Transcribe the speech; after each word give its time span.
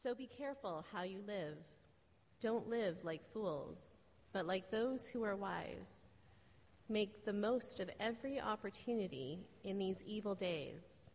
So 0.00 0.14
be 0.14 0.28
careful 0.28 0.84
how 0.92 1.02
you 1.02 1.22
live. 1.26 1.56
Don't 2.40 2.68
live 2.68 2.98
like 3.02 3.32
fools, 3.32 4.04
but 4.32 4.46
like 4.46 4.70
those 4.70 5.08
who 5.08 5.24
are 5.24 5.34
wise. 5.34 6.08
Make 6.88 7.24
the 7.24 7.32
most 7.32 7.80
of 7.80 7.90
every 7.98 8.40
opportunity 8.40 9.40
in 9.64 9.76
these 9.76 10.04
evil 10.06 10.36
days. 10.36 11.10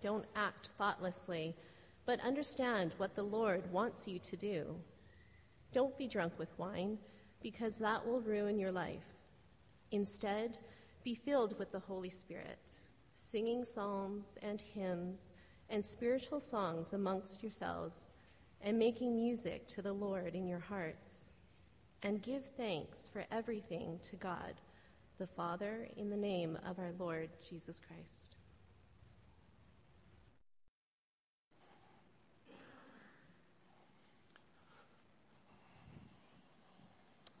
Don't 0.00 0.24
act 0.34 0.72
thoughtlessly, 0.76 1.54
but 2.06 2.18
understand 2.20 2.94
what 2.96 3.14
the 3.14 3.22
Lord 3.22 3.70
wants 3.70 4.08
you 4.08 4.18
to 4.18 4.36
do. 4.36 4.74
Don't 5.72 5.96
be 5.96 6.08
drunk 6.08 6.32
with 6.38 6.58
wine, 6.58 6.98
because 7.40 7.78
that 7.78 8.04
will 8.04 8.20
ruin 8.20 8.58
your 8.58 8.72
life. 8.72 9.28
Instead, 9.92 10.58
be 11.04 11.14
filled 11.14 11.56
with 11.56 11.70
the 11.70 11.78
Holy 11.78 12.10
Spirit, 12.10 12.72
singing 13.14 13.64
psalms 13.64 14.36
and 14.42 14.60
hymns 14.60 15.30
and 15.70 15.84
spiritual 15.84 16.40
songs 16.40 16.92
amongst 16.92 17.42
yourselves, 17.42 18.12
and 18.60 18.78
making 18.78 19.14
music 19.14 19.68
to 19.68 19.82
the 19.82 19.92
Lord 19.92 20.34
in 20.34 20.46
your 20.46 20.58
hearts. 20.58 21.34
And 22.02 22.22
give 22.22 22.44
thanks 22.56 23.08
for 23.12 23.24
everything 23.30 23.98
to 24.02 24.16
God, 24.16 24.54
the 25.18 25.26
Father, 25.26 25.88
in 25.96 26.10
the 26.10 26.16
name 26.16 26.58
of 26.64 26.78
our 26.78 26.92
Lord 26.98 27.30
Jesus 27.48 27.80
Christ. 27.80 28.36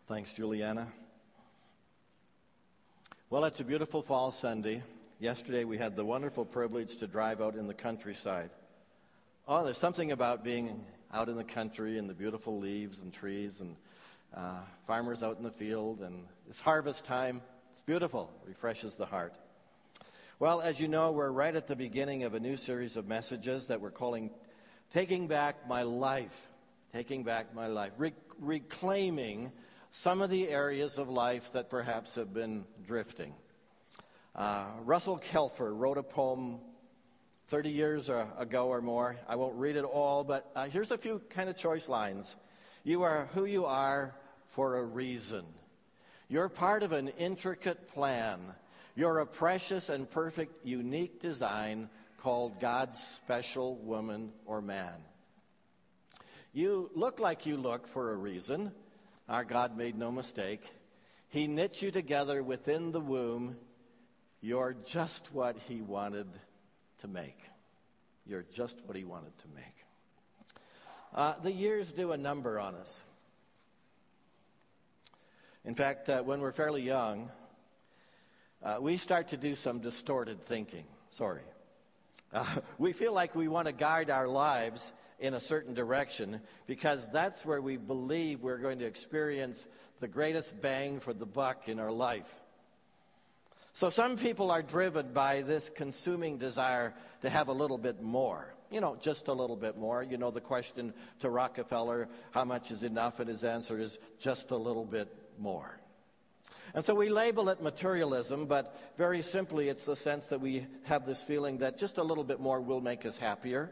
Thanks, 0.08 0.32
Juliana. 0.34 0.88
Well, 3.30 3.44
it's 3.44 3.60
a 3.60 3.64
beautiful 3.64 4.00
fall 4.00 4.30
Sunday. 4.30 4.82
Yesterday 5.20 5.64
we 5.64 5.78
had 5.78 5.96
the 5.96 6.04
wonderful 6.04 6.44
privilege 6.44 6.98
to 6.98 7.08
drive 7.08 7.40
out 7.40 7.56
in 7.56 7.66
the 7.66 7.74
countryside. 7.74 8.50
Oh, 9.48 9.64
there's 9.64 9.76
something 9.76 10.12
about 10.12 10.44
being 10.44 10.84
out 11.12 11.28
in 11.28 11.36
the 11.36 11.42
country 11.42 11.98
and 11.98 12.08
the 12.08 12.14
beautiful 12.14 12.60
leaves 12.60 13.00
and 13.00 13.12
trees 13.12 13.60
and 13.60 13.74
uh, 14.32 14.60
farmers 14.86 15.24
out 15.24 15.36
in 15.36 15.42
the 15.42 15.50
field, 15.50 16.02
and 16.02 16.24
it's 16.48 16.60
harvest 16.60 17.04
time. 17.04 17.42
It's 17.72 17.82
beautiful, 17.82 18.30
refreshes 18.46 18.94
the 18.94 19.06
heart. 19.06 19.34
Well, 20.38 20.60
as 20.60 20.78
you 20.78 20.86
know, 20.86 21.10
we're 21.10 21.32
right 21.32 21.56
at 21.56 21.66
the 21.66 21.74
beginning 21.74 22.22
of 22.22 22.34
a 22.34 22.40
new 22.40 22.54
series 22.54 22.96
of 22.96 23.08
messages 23.08 23.66
that 23.66 23.80
we're 23.80 23.90
calling 23.90 24.30
Taking 24.94 25.26
Back 25.26 25.66
My 25.66 25.82
Life. 25.82 26.48
Taking 26.92 27.24
Back 27.24 27.52
My 27.56 27.66
Life. 27.66 27.90
Re- 27.98 28.12
reclaiming 28.38 29.50
some 29.90 30.22
of 30.22 30.30
the 30.30 30.48
areas 30.48 30.96
of 30.96 31.08
life 31.08 31.52
that 31.54 31.70
perhaps 31.70 32.14
have 32.14 32.32
been 32.32 32.64
drifting. 32.86 33.34
Uh, 34.38 34.66
Russell 34.84 35.18
Kelfer 35.32 35.76
wrote 35.76 35.98
a 35.98 36.02
poem 36.04 36.60
30 37.48 37.70
years 37.70 38.08
ago 38.08 38.68
or 38.68 38.80
more. 38.80 39.16
I 39.26 39.34
won't 39.34 39.56
read 39.56 39.74
it 39.74 39.82
all, 39.82 40.22
but 40.22 40.52
uh, 40.54 40.66
here's 40.66 40.92
a 40.92 40.96
few 40.96 41.20
kind 41.30 41.48
of 41.48 41.56
choice 41.56 41.88
lines. 41.88 42.36
You 42.84 43.02
are 43.02 43.26
who 43.34 43.46
you 43.46 43.66
are 43.66 44.14
for 44.46 44.76
a 44.76 44.84
reason. 44.84 45.44
You're 46.28 46.48
part 46.48 46.84
of 46.84 46.92
an 46.92 47.08
intricate 47.18 47.88
plan. 47.88 48.38
You're 48.94 49.18
a 49.18 49.26
precious 49.26 49.88
and 49.88 50.08
perfect, 50.08 50.64
unique 50.64 51.20
design 51.20 51.88
called 52.18 52.60
God's 52.60 53.02
special 53.02 53.74
woman 53.78 54.30
or 54.46 54.62
man. 54.62 55.00
You 56.52 56.92
look 56.94 57.18
like 57.18 57.44
you 57.44 57.56
look 57.56 57.88
for 57.88 58.12
a 58.12 58.16
reason. 58.16 58.70
Our 59.28 59.42
God 59.42 59.76
made 59.76 59.98
no 59.98 60.12
mistake. 60.12 60.62
He 61.28 61.48
knit 61.48 61.82
you 61.82 61.90
together 61.90 62.40
within 62.40 62.92
the 62.92 63.00
womb. 63.00 63.56
You're 64.40 64.76
just 64.86 65.32
what 65.32 65.56
He 65.68 65.80
wanted 65.80 66.28
to 66.98 67.08
make. 67.08 67.38
You're 68.26 68.44
just 68.52 68.78
what 68.86 68.96
He 68.96 69.04
wanted 69.04 69.36
to 69.38 69.48
make. 69.54 69.64
Uh, 71.14 71.34
the 71.42 71.52
years 71.52 71.92
do 71.92 72.12
a 72.12 72.16
number 72.16 72.60
on 72.60 72.74
us. 72.74 73.02
In 75.64 75.74
fact, 75.74 76.08
uh, 76.08 76.22
when 76.22 76.40
we're 76.40 76.52
fairly 76.52 76.82
young, 76.82 77.30
uh, 78.62 78.78
we 78.80 78.96
start 78.96 79.28
to 79.28 79.36
do 79.36 79.54
some 79.54 79.80
distorted 79.80 80.44
thinking. 80.44 80.84
Sorry. 81.10 81.42
Uh, 82.32 82.44
we 82.78 82.92
feel 82.92 83.12
like 83.12 83.34
we 83.34 83.48
want 83.48 83.66
to 83.66 83.72
guide 83.72 84.10
our 84.10 84.28
lives 84.28 84.92
in 85.18 85.34
a 85.34 85.40
certain 85.40 85.74
direction 85.74 86.40
because 86.66 87.08
that's 87.08 87.44
where 87.44 87.60
we 87.60 87.76
believe 87.76 88.40
we're 88.40 88.58
going 88.58 88.78
to 88.78 88.84
experience 88.84 89.66
the 90.00 90.08
greatest 90.08 90.60
bang 90.60 91.00
for 91.00 91.12
the 91.12 91.26
buck 91.26 91.68
in 91.68 91.80
our 91.80 91.90
life. 91.90 92.32
So 93.78 93.90
some 93.90 94.16
people 94.16 94.50
are 94.50 94.60
driven 94.60 95.12
by 95.12 95.42
this 95.42 95.70
consuming 95.70 96.36
desire 96.36 96.94
to 97.20 97.30
have 97.30 97.46
a 97.46 97.52
little 97.52 97.78
bit 97.78 98.02
more. 98.02 98.52
You 98.72 98.80
know, 98.80 98.96
just 99.00 99.28
a 99.28 99.32
little 99.32 99.54
bit 99.54 99.78
more. 99.78 100.02
You 100.02 100.16
know, 100.16 100.32
the 100.32 100.40
question 100.40 100.92
to 101.20 101.30
Rockefeller, 101.30 102.08
how 102.32 102.44
much 102.44 102.72
is 102.72 102.82
enough? 102.82 103.20
And 103.20 103.28
his 103.28 103.44
answer 103.44 103.78
is 103.78 104.00
just 104.18 104.50
a 104.50 104.56
little 104.56 104.84
bit 104.84 105.14
more. 105.38 105.78
And 106.74 106.84
so 106.84 106.92
we 106.92 107.08
label 107.08 107.50
it 107.50 107.62
materialism, 107.62 108.46
but 108.46 108.76
very 108.98 109.22
simply, 109.22 109.68
it's 109.68 109.86
the 109.86 109.94
sense 109.94 110.26
that 110.26 110.40
we 110.40 110.66
have 110.82 111.06
this 111.06 111.22
feeling 111.22 111.58
that 111.58 111.78
just 111.78 111.98
a 111.98 112.02
little 112.02 112.24
bit 112.24 112.40
more 112.40 112.60
will 112.60 112.80
make 112.80 113.06
us 113.06 113.16
happier. 113.16 113.70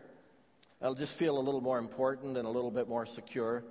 I'll 0.81 0.95
just 0.95 1.17
feel 1.17 1.37
a 1.37 1.43
little 1.43 1.61
more 1.61 1.81
important 1.81 2.37
and 2.37 2.47
a 2.47 2.51
little 2.51 2.71
bit 2.71 2.87
more 2.89 3.07
secure. 3.07 3.65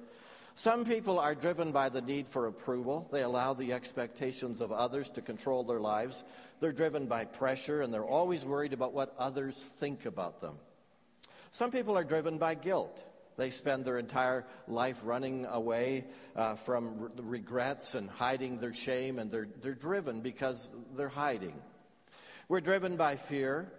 Some 0.58 0.86
people 0.86 1.20
are 1.20 1.36
driven 1.36 1.74
by 1.74 1.90
the 1.90 2.02
need 2.02 2.28
for 2.28 2.48
approval. 2.48 3.10
They 3.12 3.24
allow 3.24 3.54
the 3.54 3.74
expectations 3.74 4.62
of 4.62 4.72
others 4.72 5.10
to 5.12 5.22
control 5.22 5.64
their 5.64 5.82
lives. 5.82 6.24
They're 6.62 6.72
driven 6.72 7.08
by 7.08 7.26
pressure 7.26 7.82
and 7.82 7.94
they're 7.94 8.06
always 8.06 8.46
worried 8.46 8.72
about 8.72 8.94
what 8.94 9.14
others 9.20 9.54
think 9.54 10.06
about 10.06 10.40
them. 10.40 10.56
Some 11.52 11.72
people 11.72 11.98
are 11.98 12.06
driven 12.06 12.38
by 12.38 12.56
guilt. 12.56 13.04
They 13.38 13.50
spend 13.50 13.84
their 13.84 13.98
entire 13.98 14.46
life 14.68 15.02
running 15.04 15.46
away 15.46 16.06
uh, 16.38 16.56
from 16.56 17.00
re- 17.00 17.10
regrets 17.18 17.94
and 17.96 18.10
hiding 18.10 18.60
their 18.60 18.74
shame, 18.74 19.20
and 19.20 19.30
they're, 19.30 19.48
they're 19.62 19.74
driven 19.74 20.22
because 20.22 20.70
they're 20.96 21.10
hiding. 21.10 21.54
We're 22.48 22.62
driven 22.62 22.96
by 22.96 23.18
fear. 23.18 23.70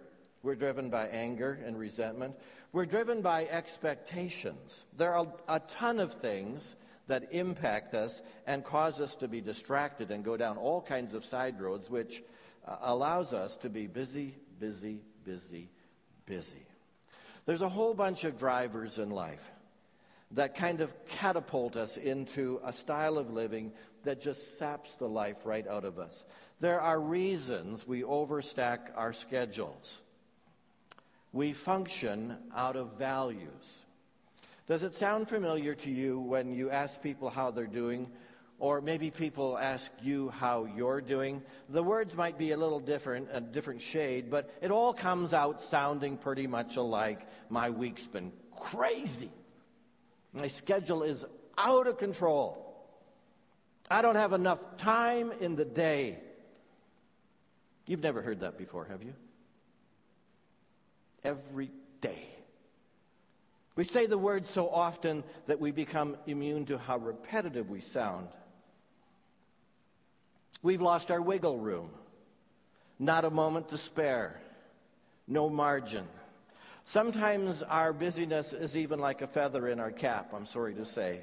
We're 0.43 0.55
driven 0.55 0.91
by 0.91 1.07
anger 1.07 1.59
and 1.65 1.77
resentment. 1.77 2.35
We're 2.71 2.85
driven 2.85 3.21
by 3.21 3.45
expectations. 3.45 4.85
There 4.95 5.13
are 5.13 5.27
a 5.47 5.59
ton 5.59 5.99
of 5.99 6.13
things 6.13 6.75
that 7.07 7.29
impact 7.31 7.93
us 7.93 8.21
and 8.45 8.63
cause 8.63 8.99
us 8.99 9.15
to 9.15 9.27
be 9.27 9.41
distracted 9.41 10.11
and 10.11 10.23
go 10.23 10.35
down 10.35 10.57
all 10.57 10.81
kinds 10.81 11.13
of 11.13 11.23
side 11.23 11.61
roads, 11.61 11.89
which 11.89 12.21
uh, 12.67 12.75
allows 12.81 13.33
us 13.33 13.55
to 13.57 13.69
be 13.69 13.87
busy, 13.87 14.35
busy, 14.59 15.01
busy, 15.23 15.69
busy. 16.25 16.65
There's 17.45 17.61
a 17.61 17.69
whole 17.69 17.93
bunch 17.93 18.25
of 18.25 18.37
drivers 18.37 18.99
in 18.99 19.09
life 19.09 19.49
that 20.31 20.55
kind 20.55 20.81
of 20.81 20.93
catapult 21.07 21.77
us 21.77 21.95
into 21.95 22.59
a 22.65 22.73
style 22.73 23.17
of 23.17 23.31
living 23.31 23.71
that 24.03 24.19
just 24.19 24.57
saps 24.57 24.95
the 24.95 25.07
life 25.07 25.45
right 25.45 25.65
out 25.65 25.85
of 25.85 25.99
us. 25.99 26.25
There 26.59 26.81
are 26.81 26.99
reasons 26.99 27.87
we 27.87 28.01
overstack 28.01 28.91
our 28.95 29.13
schedules 29.13 30.01
we 31.33 31.53
function 31.53 32.37
out 32.55 32.75
of 32.75 32.97
values. 32.97 33.83
Does 34.67 34.83
it 34.83 34.95
sound 34.95 35.29
familiar 35.29 35.75
to 35.75 35.91
you 35.91 36.19
when 36.19 36.53
you 36.53 36.69
ask 36.69 37.01
people 37.01 37.29
how 37.29 37.51
they're 37.51 37.65
doing? 37.65 38.09
Or 38.59 38.81
maybe 38.81 39.11
people 39.11 39.57
ask 39.57 39.91
you 40.01 40.29
how 40.29 40.65
you're 40.65 40.99
doing. 40.99 41.43
The 41.69 41.83
words 41.83 42.15
might 42.15 42.39
be 42.39 42.51
a 42.51 42.57
little 42.57 42.79
different, 42.79 43.29
a 43.31 43.39
different 43.39 43.81
shade, 43.81 44.31
but 44.31 44.49
it 44.61 44.71
all 44.71 44.93
comes 44.93 45.31
out 45.31 45.61
sounding 45.61 46.17
pretty 46.17 46.47
much 46.47 46.75
alike. 46.75 47.27
My 47.49 47.69
week's 47.69 48.07
been 48.07 48.31
crazy. 48.59 49.29
My 50.33 50.47
schedule 50.47 51.03
is 51.03 51.23
out 51.57 51.87
of 51.87 51.97
control. 51.97 52.63
I 53.89 54.01
don't 54.01 54.15
have 54.15 54.33
enough 54.33 54.77
time 54.77 55.31
in 55.39 55.55
the 55.55 55.65
day. 55.65 56.19
You've 57.85 58.03
never 58.03 58.21
heard 58.21 58.41
that 58.41 58.57
before, 58.57 58.85
have 58.85 59.01
you? 59.03 59.13
Every 61.27 61.69
day. 61.99 62.25
We 63.75 63.83
say 63.83 64.05
the 64.05 64.17
word 64.17 64.47
so 64.47 64.69
often 64.69 65.23
that 65.45 65.59
we 65.59 65.71
become 65.71 66.15
immune 66.25 66.65
to 66.67 66.77
how 66.77 66.97
repetitive 66.97 67.69
we 67.69 67.81
sound. 67.81 68.29
We've 70.63 70.81
lost 70.81 71.11
our 71.11 71.21
wiggle 71.21 71.57
room. 71.57 71.89
Not 72.97 73.25
a 73.25 73.29
moment 73.29 73.69
to 73.69 73.77
spare. 73.77 74.39
No 75.27 75.49
margin. 75.49 76.07
Sometimes 76.85 77.61
our 77.61 77.91
busyness 77.91 78.53
is 78.53 78.77
even 78.77 78.99
like 78.99 79.21
a 79.21 79.27
feather 79.27 79.67
in 79.67 79.81
our 79.81 79.91
cap, 79.91 80.31
I'm 80.33 80.45
sorry 80.45 80.73
to 80.75 80.85
say. 80.85 81.21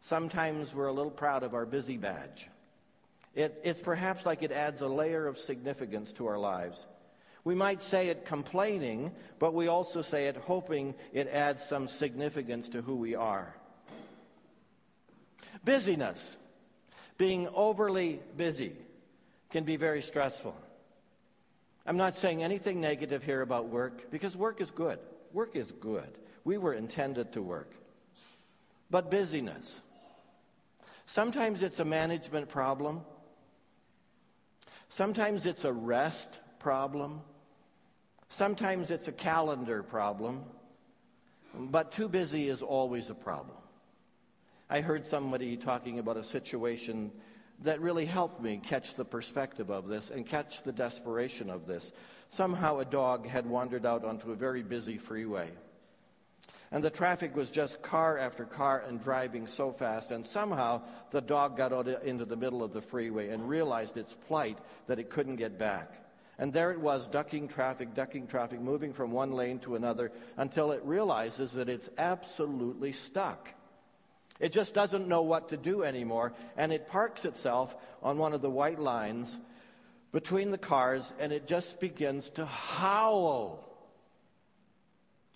Sometimes 0.00 0.74
we're 0.74 0.88
a 0.88 0.92
little 0.92 1.12
proud 1.12 1.44
of 1.44 1.54
our 1.54 1.64
busy 1.64 1.96
badge. 1.96 2.48
It, 3.36 3.58
it's 3.62 3.80
perhaps 3.80 4.26
like 4.26 4.42
it 4.42 4.50
adds 4.50 4.82
a 4.82 4.88
layer 4.88 5.28
of 5.28 5.38
significance 5.38 6.10
to 6.14 6.26
our 6.26 6.38
lives. 6.38 6.86
We 7.44 7.54
might 7.54 7.82
say 7.82 8.08
it 8.08 8.24
complaining, 8.24 9.12
but 9.38 9.52
we 9.52 9.66
also 9.66 10.02
say 10.02 10.28
it 10.28 10.36
hoping 10.36 10.94
it 11.12 11.26
adds 11.28 11.64
some 11.64 11.88
significance 11.88 12.68
to 12.70 12.82
who 12.82 12.94
we 12.94 13.14
are. 13.14 13.54
Busyness, 15.64 16.36
being 17.18 17.48
overly 17.54 18.20
busy, 18.36 18.72
can 19.50 19.64
be 19.64 19.76
very 19.76 20.02
stressful. 20.02 20.56
I'm 21.84 21.96
not 21.96 22.14
saying 22.14 22.42
anything 22.42 22.80
negative 22.80 23.24
here 23.24 23.42
about 23.42 23.68
work 23.68 24.10
because 24.10 24.36
work 24.36 24.60
is 24.60 24.70
good. 24.70 24.98
Work 25.32 25.56
is 25.56 25.72
good. 25.72 26.08
We 26.44 26.58
were 26.58 26.74
intended 26.74 27.32
to 27.32 27.42
work. 27.42 27.72
But 28.90 29.10
busyness. 29.10 29.80
Sometimes 31.06 31.62
it's 31.62 31.80
a 31.80 31.84
management 31.84 32.48
problem. 32.48 33.02
Sometimes 34.88 35.46
it's 35.46 35.64
a 35.64 35.72
rest 35.72 36.40
problem. 36.58 37.22
Sometimes 38.32 38.90
it's 38.90 39.08
a 39.08 39.12
calendar 39.12 39.82
problem. 39.82 40.44
But 41.54 41.92
too 41.92 42.08
busy 42.08 42.48
is 42.48 42.62
always 42.62 43.10
a 43.10 43.14
problem. 43.14 43.58
I 44.70 44.80
heard 44.80 45.04
somebody 45.04 45.58
talking 45.58 45.98
about 45.98 46.16
a 46.16 46.24
situation 46.24 47.12
that 47.60 47.82
really 47.82 48.06
helped 48.06 48.40
me 48.40 48.58
catch 48.66 48.94
the 48.94 49.04
perspective 49.04 49.70
of 49.70 49.86
this 49.86 50.08
and 50.08 50.26
catch 50.26 50.62
the 50.62 50.72
desperation 50.72 51.50
of 51.50 51.66
this. 51.66 51.92
Somehow 52.30 52.78
a 52.78 52.86
dog 52.86 53.26
had 53.26 53.44
wandered 53.44 53.84
out 53.84 54.02
onto 54.02 54.32
a 54.32 54.34
very 54.34 54.62
busy 54.62 54.96
freeway. 54.96 55.50
And 56.70 56.82
the 56.82 56.88
traffic 56.88 57.36
was 57.36 57.50
just 57.50 57.82
car 57.82 58.16
after 58.16 58.46
car 58.46 58.82
and 58.88 58.98
driving 58.98 59.46
so 59.46 59.72
fast. 59.72 60.10
And 60.10 60.26
somehow 60.26 60.80
the 61.10 61.20
dog 61.20 61.58
got 61.58 61.74
out 61.74 61.86
into 62.02 62.24
the 62.24 62.36
middle 62.36 62.62
of 62.62 62.72
the 62.72 62.80
freeway 62.80 63.28
and 63.28 63.46
realized 63.46 63.98
its 63.98 64.14
plight 64.26 64.56
that 64.86 64.98
it 64.98 65.10
couldn't 65.10 65.36
get 65.36 65.58
back. 65.58 66.01
And 66.42 66.52
there 66.52 66.72
it 66.72 66.80
was, 66.80 67.06
ducking 67.06 67.46
traffic, 67.46 67.94
ducking 67.94 68.26
traffic, 68.26 68.60
moving 68.60 68.92
from 68.92 69.12
one 69.12 69.30
lane 69.30 69.60
to 69.60 69.76
another 69.76 70.10
until 70.36 70.72
it 70.72 70.82
realizes 70.84 71.52
that 71.52 71.68
it's 71.68 71.88
absolutely 71.96 72.90
stuck. 72.90 73.54
It 74.40 74.50
just 74.50 74.74
doesn't 74.74 75.06
know 75.06 75.22
what 75.22 75.50
to 75.50 75.56
do 75.56 75.84
anymore, 75.84 76.32
and 76.56 76.72
it 76.72 76.88
parks 76.88 77.24
itself 77.26 77.76
on 78.02 78.18
one 78.18 78.32
of 78.32 78.42
the 78.42 78.50
white 78.50 78.80
lines 78.80 79.38
between 80.10 80.50
the 80.50 80.58
cars, 80.58 81.12
and 81.20 81.30
it 81.30 81.46
just 81.46 81.78
begins 81.78 82.28
to 82.30 82.44
howl. 82.44 83.64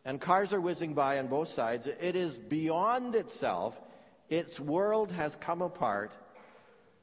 And 0.04 0.20
cars 0.20 0.52
are 0.52 0.60
whizzing 0.60 0.94
by 0.94 1.20
on 1.20 1.28
both 1.28 1.50
sides. 1.50 1.86
It 1.86 2.16
is 2.16 2.36
beyond 2.36 3.14
itself. 3.14 3.80
Its 4.28 4.58
world 4.58 5.12
has 5.12 5.36
come 5.36 5.62
apart, 5.62 6.10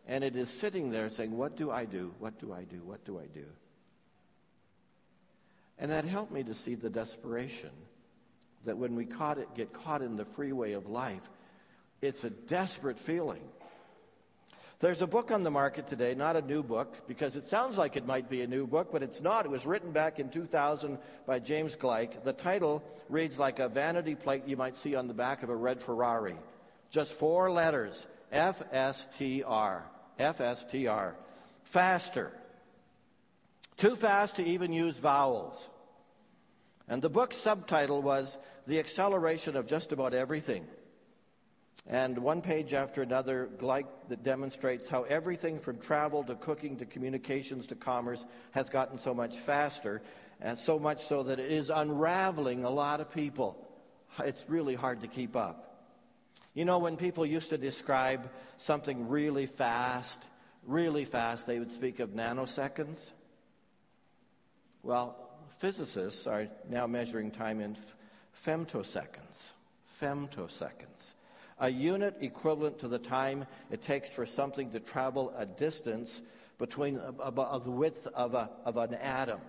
and 0.06 0.26
it 0.26 0.36
is 0.36 0.50
sitting 0.50 0.92
there 0.92 1.10
saying, 1.10 1.38
What 1.38 1.56
do 1.56 1.72
I 1.72 1.86
do? 1.86 2.14
What 2.20 2.38
do 2.38 2.52
I 2.52 2.66
do? 2.66 2.82
What 2.84 3.06
do 3.06 3.18
I 3.18 3.28
do? 3.28 3.46
And 5.78 5.92
that 5.92 6.06
helped 6.06 6.32
me 6.32 6.44
to 6.44 6.54
see 6.54 6.76
the 6.76 6.90
desperation 6.90 7.72
that 8.64 8.78
when 8.78 8.96
we 8.96 9.06
caught 9.06 9.38
it, 9.38 9.54
get 9.56 9.74
caught 9.74 10.02
in 10.02 10.16
the 10.16 10.26
freeway 10.26 10.74
of 10.74 10.88
life, 10.88 11.30
it's 12.02 12.24
a 12.24 12.30
desperate 12.30 13.00
feeling. 13.00 13.42
There's 14.80 15.02
a 15.02 15.08
book 15.08 15.32
on 15.32 15.44
the 15.44 15.52
market 15.52 15.88
today, 15.88 16.14
not 16.14 16.36
a 16.36 16.42
new 16.42 16.62
book, 16.62 17.08
because 17.08 17.38
it 17.38 17.48
sounds 17.48 17.78
like 17.78 17.96
it 17.96 18.06
might 18.06 18.30
be 18.30 18.42
a 18.42 18.48
new 18.48 18.68
book, 18.68 18.90
but 18.92 19.02
it's 19.02 19.22
not. 19.22 19.46
It 19.46 19.52
was 19.52 19.66
written 19.66 19.92
back 19.92 20.20
in 20.20 20.30
2000 20.30 20.98
by 21.26 21.40
James 21.40 21.78
Gleick. 21.78 22.22
The 22.24 22.34
title 22.34 22.84
reads 23.08 23.40
like 23.40 23.60
a 23.60 23.70
vanity 23.70 24.16
plate 24.16 24.44
you 24.46 24.58
might 24.58 24.76
see 24.76 24.96
on 24.96 25.08
the 25.08 25.14
back 25.14 25.42
of 25.42 25.50
a 25.50 25.56
red 25.56 25.82
Ferrari. 25.82 26.36
Just 26.90 27.14
four 27.14 27.50
letters 27.50 28.06
F 28.30 28.62
S 28.74 29.08
T 29.18 29.44
R. 29.44 29.86
F 30.20 30.42
S 30.42 30.66
T 30.66 30.88
R. 30.88 31.16
Faster. 31.64 32.34
Too 33.78 33.96
fast 33.96 34.36
to 34.38 34.44
even 34.44 34.72
use 34.72 34.98
vowels. 34.98 35.70
And 36.88 37.02
the 37.02 37.10
book's 37.10 37.38
subtitle 37.38 38.02
was 38.02 38.38
The 38.68 38.80
Acceleration 38.80 39.56
of 39.56 39.68
Just 39.68 39.92
About 39.92 40.14
Everything. 40.14 40.66
And 41.88 42.20
one 42.20 42.42
page 42.42 42.74
after 42.74 43.02
another, 43.02 43.50
Gleick 43.58 43.86
that 44.08 44.24
demonstrates 44.24 44.90
how 44.90 45.04
everything 45.04 45.60
from 45.60 45.80
travel 45.80 46.24
to 46.24 46.36
cooking 46.36 46.78
to 46.78 46.86
communications 46.86 47.68
to 47.68 47.76
commerce 47.76 48.24
has 48.52 48.70
gotten 48.70 48.98
so 48.98 49.14
much 49.14 49.38
faster, 49.38 50.02
and 50.40 50.58
so 50.58 50.80
much 50.80 51.04
so 51.04 51.24
that 51.24 51.40
it 51.40 51.52
is 51.52 51.70
unraveling 51.70 52.64
a 52.64 52.70
lot 52.70 53.02
of 53.02 53.12
people. 53.12 53.58
It's 54.20 54.46
really 54.50 54.76
hard 54.76 55.02
to 55.02 55.08
keep 55.08 55.36
up. 55.36 55.90
You 56.54 56.66
know, 56.66 56.80
when 56.80 56.98
people 56.98 57.26
used 57.26 57.50
to 57.50 57.58
describe 57.58 58.30
something 58.58 59.10
really 59.10 59.48
fast, 59.48 60.24
really 60.66 61.04
fast, 61.06 61.48
they 61.48 61.60
would 61.60 61.72
speak 61.72 62.00
of 62.00 62.12
nanoseconds. 62.12 63.12
Well, 64.84 65.18
physicists 65.60 66.28
are 66.28 66.48
now 66.70 66.86
measuring 66.88 67.32
time 67.32 67.62
in 67.62 67.78
femtoseconds. 68.46 69.52
Femtoseconds 70.02 71.14
a 71.60 71.70
unit 71.70 72.16
equivalent 72.20 72.80
to 72.80 72.88
the 72.88 73.00
time 73.00 73.46
it 73.72 73.82
takes 73.82 74.14
for 74.14 74.26
something 74.26 74.70
to 74.72 74.80
travel 74.80 75.34
a 75.38 75.46
distance 75.46 76.22
between 76.58 76.96
the 76.96 77.62
width 77.66 78.08
of, 78.08 78.34
a, 78.34 78.50
of 78.66 78.78
an 78.78 78.94
atom. 78.96 79.40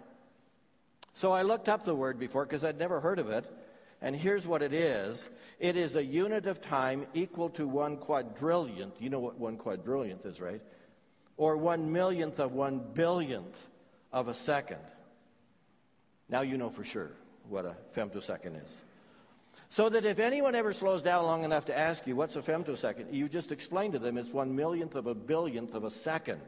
So 1.15 1.33
I 1.33 1.43
looked 1.43 1.69
up 1.69 1.85
the 1.85 1.95
word 1.95 2.19
before 2.19 2.45
because 2.45 2.65
I'd 2.65 2.79
never 2.79 3.01
heard 3.01 3.19
of 3.19 3.31
it, 3.31 3.45
and 4.01 4.15
here's 4.15 4.47
what 4.47 4.63
it 4.63 4.73
is 4.73 5.29
it 5.59 5.77
is 5.77 5.97
a 5.97 6.05
unit 6.05 6.47
of 6.47 6.61
time 6.61 7.07
equal 7.15 7.49
to 7.51 7.67
one 7.67 7.97
quadrillionth. 7.97 9.01
You 9.01 9.11
know 9.11 9.21
what 9.21 9.39
one 9.39 9.57
quadrillionth 9.57 10.27
is, 10.27 10.41
right? 10.41 10.61
Or 11.37 11.57
one 11.57 11.93
millionth 11.93 12.39
of 12.39 12.53
one 12.53 12.81
billionth 12.95 13.69
of 14.13 14.29
a 14.29 14.35
second. 14.35 14.79
Now 16.29 16.41
you 16.41 16.56
know 16.56 16.71
for 16.71 16.85
sure 16.85 17.12
what 17.49 17.65
a 17.65 17.76
femtosecond 17.94 18.65
is. 18.65 18.85
So 19.69 19.88
that 19.88 20.05
if 20.05 20.19
anyone 20.19 20.55
ever 20.55 20.73
slows 20.73 21.03
down 21.03 21.25
long 21.25 21.44
enough 21.44 21.67
to 21.67 21.76
ask 21.76 22.06
you, 22.06 22.15
what's 22.15 22.37
a 22.37 22.43
femtosecond? 22.43 23.12
You 23.12 23.29
just 23.29 23.50
explain 23.50 23.93
to 23.93 23.99
them 23.99 24.17
it's 24.17 24.31
one 24.31 24.55
millionth 24.55 24.94
of 24.94 25.06
a 25.06 25.15
billionth 25.15 25.75
of 25.75 25.85
a 25.85 25.91
second. 25.91 26.41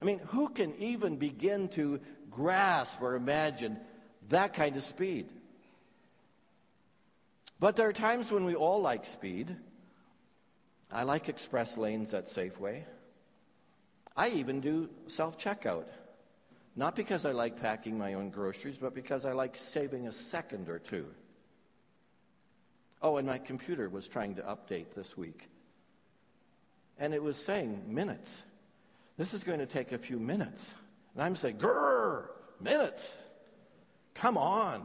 I 0.00 0.04
mean, 0.04 0.18
who 0.18 0.50
can 0.50 0.74
even 0.76 1.16
begin 1.16 1.68
to 1.70 2.00
grasp 2.30 3.00
or 3.00 3.14
imagine 3.14 3.78
that 4.28 4.52
kind 4.52 4.76
of 4.76 4.82
speed? 4.82 5.28
But 7.58 7.76
there 7.76 7.88
are 7.88 7.94
times 7.94 8.30
when 8.30 8.44
we 8.44 8.54
all 8.54 8.82
like 8.82 9.06
speed. 9.06 9.56
I 10.92 11.04
like 11.04 11.28
express 11.28 11.76
lanes 11.76 12.12
at 12.12 12.26
Safeway. 12.26 12.82
I 14.16 14.28
even 14.28 14.60
do 14.60 14.90
self 15.08 15.38
checkout. 15.38 15.86
Not 16.76 16.94
because 16.94 17.24
I 17.24 17.32
like 17.32 17.60
packing 17.60 17.96
my 17.96 18.14
own 18.14 18.28
groceries, 18.28 18.76
but 18.76 18.94
because 18.94 19.24
I 19.24 19.32
like 19.32 19.56
saving 19.56 20.06
a 20.06 20.12
second 20.12 20.68
or 20.68 20.78
two. 20.78 21.06
Oh, 23.00 23.16
and 23.16 23.26
my 23.26 23.38
computer 23.38 23.88
was 23.88 24.06
trying 24.06 24.34
to 24.34 24.42
update 24.42 24.94
this 24.94 25.16
week. 25.16 25.48
And 26.98 27.14
it 27.14 27.22
was 27.22 27.38
saying 27.38 27.82
minutes. 27.86 28.42
This 29.16 29.32
is 29.32 29.42
going 29.42 29.60
to 29.60 29.66
take 29.66 29.92
a 29.92 29.98
few 29.98 30.18
minutes. 30.18 30.70
And 31.14 31.22
I'm 31.22 31.36
saying, 31.36 31.56
grrr, 31.56 32.26
minutes. 32.60 33.16
Come 34.14 34.36
on. 34.36 34.84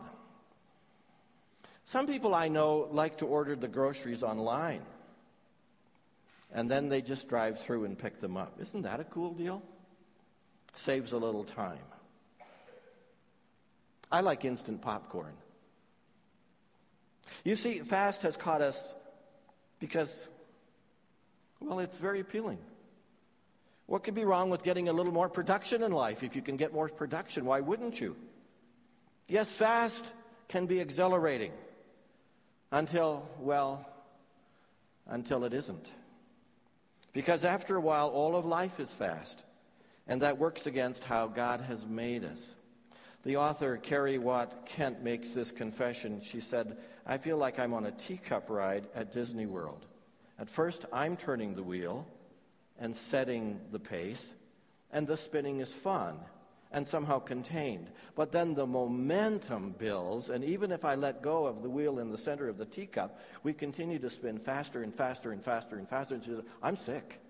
Some 1.86 2.08
people 2.08 2.34
I 2.34 2.48
know 2.48 2.88
like 2.92 3.18
to 3.18 3.26
order 3.26 3.56
the 3.56 3.68
groceries 3.68 4.24
online. 4.24 4.82
And 6.54 6.72
then 6.72 6.88
they 6.88 7.02
just 7.02 7.28
drive 7.28 7.60
through 7.60 7.84
and 7.84 7.98
pick 7.98 8.22
them 8.22 8.38
up. 8.38 8.58
Isn't 8.62 8.84
that 8.84 9.02
a 9.02 9.06
cool 9.06 9.34
deal? 9.34 9.62
Saves 10.74 11.12
a 11.12 11.18
little 11.18 11.44
time. 11.44 11.80
I 14.12 14.22
like 14.22 14.46
instant 14.46 14.82
popcorn. 14.82 15.34
You 17.44 17.56
see, 17.56 17.80
fast 17.80 18.24
has 18.24 18.36
caught 18.36 18.62
us 18.62 18.86
because, 19.80 20.28
well, 21.60 21.80
it's 21.80 22.00
very 22.00 22.20
appealing. 22.20 22.60
What 23.86 24.04
could 24.04 24.14
be 24.14 24.26
wrong 24.26 24.50
with 24.50 24.64
getting 24.64 24.90
a 24.90 24.94
little 24.94 25.14
more 25.14 25.30
production 25.30 25.84
in 25.84 25.92
life? 25.92 26.24
If 26.24 26.36
you 26.36 26.42
can 26.42 26.58
get 26.58 26.74
more 26.74 26.88
production, 26.88 27.46
why 27.46 27.60
wouldn't 27.62 28.00
you? 28.00 28.16
Yes, 29.28 29.52
fast 29.52 30.06
can 30.48 30.66
be 30.66 30.80
exhilarating 30.80 31.52
until, 32.72 33.28
well, 33.40 33.86
until 35.08 35.44
it 35.46 35.54
isn't. 35.54 35.86
Because 37.14 37.44
after 37.44 37.76
a 37.76 37.82
while, 37.82 38.10
all 38.10 38.36
of 38.36 38.46
life 38.46 38.80
is 38.80 38.90
fast, 38.90 39.42
and 40.12 40.22
that 40.24 40.38
works 40.38 40.68
against 40.68 41.06
how 41.06 41.26
God 41.26 41.62
has 41.62 41.88
made 41.88 42.26
us. 42.26 42.56
The 43.24 43.38
author, 43.38 43.78
Keri 43.78 44.18
Wyatt 44.18 44.66
Kent, 44.66 45.02
makes 45.02 45.32
this 45.32 45.52
confession. 45.52 46.20
She 46.22 46.42
said, 46.42 46.76
I 47.06 47.18
feel 47.18 47.38
like 47.38 47.60
I'm 47.60 47.74
on 47.74 47.86
a 47.86 47.92
teacup 47.92 48.50
ride 48.50 48.88
at 48.94 49.14
Disney 49.14 49.46
World. 49.46 49.86
At 50.38 50.50
first, 50.50 50.84
I'm 50.92 51.16
turning 51.16 51.56
the 51.56 51.64
wheel 51.64 52.06
and 52.78 52.94
setting 52.94 53.62
the 53.72 53.80
pace, 53.80 54.34
and 54.92 55.08
the 55.08 55.16
spinning 55.16 55.62
is 55.62 55.74
fun 55.74 56.20
and 56.74 56.86
somehow 56.86 57.20
contained. 57.20 57.90
But 58.14 58.34
then 58.34 58.54
the 58.54 58.68
momentum 58.68 59.76
builds, 59.78 60.30
and 60.30 60.44
even 60.44 60.74
if 60.74 60.84
I 60.84 60.96
let 60.96 61.22
go 61.22 61.46
of 61.46 61.64
the 61.64 61.70
wheel 61.70 62.00
in 62.00 62.12
the 62.12 62.18
center 62.18 62.50
of 62.50 62.58
the 62.58 62.66
teacup, 62.66 63.18
we 63.44 63.54
continue 63.54 64.00
to 64.00 64.10
spin 64.10 64.40
faster 64.40 64.84
and 64.84 64.94
faster 64.94 65.32
and 65.32 65.42
faster 65.42 65.78
and 65.78 65.88
faster. 65.88 66.16
And 66.16 66.44
I'm 66.62 66.76
sick. 66.76 67.22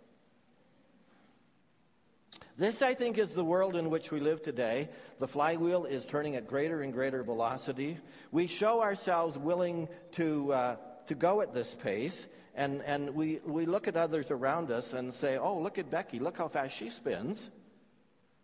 This, 2.62 2.84
I 2.84 2.94
think, 2.94 3.18
is 3.18 3.34
the 3.34 3.44
world 3.44 3.76
in 3.76 3.90
which 3.90 4.12
we 4.12 4.20
live 4.20 4.44
today. 4.44 4.88
The 5.18 5.28
flywheel 5.28 5.86
is 5.86 6.06
turning 6.06 6.36
at 6.36 6.46
greater 6.46 6.84
and 6.84 6.94
greater 6.94 7.24
velocity. 7.24 7.98
We 8.32 8.46
show 8.46 8.84
ourselves 8.84 9.36
willing 9.36 9.90
to, 10.12 10.54
uh, 10.54 10.76
to 11.08 11.16
go 11.16 11.42
at 11.42 11.56
this 11.56 11.74
pace, 11.74 12.28
and, 12.54 12.84
and 12.84 13.16
we, 13.16 13.40
we 13.44 13.66
look 13.66 13.88
at 13.88 13.98
others 13.98 14.30
around 14.30 14.70
us 14.70 14.94
and 14.94 15.12
say, 15.12 15.40
oh, 15.40 15.58
look 15.58 15.80
at 15.80 15.90
Becky, 15.90 16.20
look 16.20 16.38
how 16.38 16.50
fast 16.50 16.76
she 16.76 16.92
spins. 16.92 17.50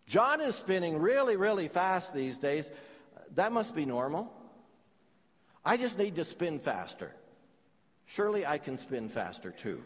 John 0.07 0.41
is 0.41 0.55
spinning 0.55 0.97
really, 0.97 1.35
really 1.35 1.67
fast 1.67 2.11
these 2.11 2.39
days. 2.39 2.71
That 3.35 3.51
must 3.51 3.75
be 3.75 3.85
normal. 3.85 4.33
I 5.63 5.77
just 5.77 5.99
need 5.99 6.15
to 6.15 6.25
spin 6.25 6.57
faster. 6.57 7.13
Surely 8.07 8.47
I 8.47 8.57
can 8.57 8.79
spin 8.79 9.09
faster 9.09 9.51
too. 9.51 9.83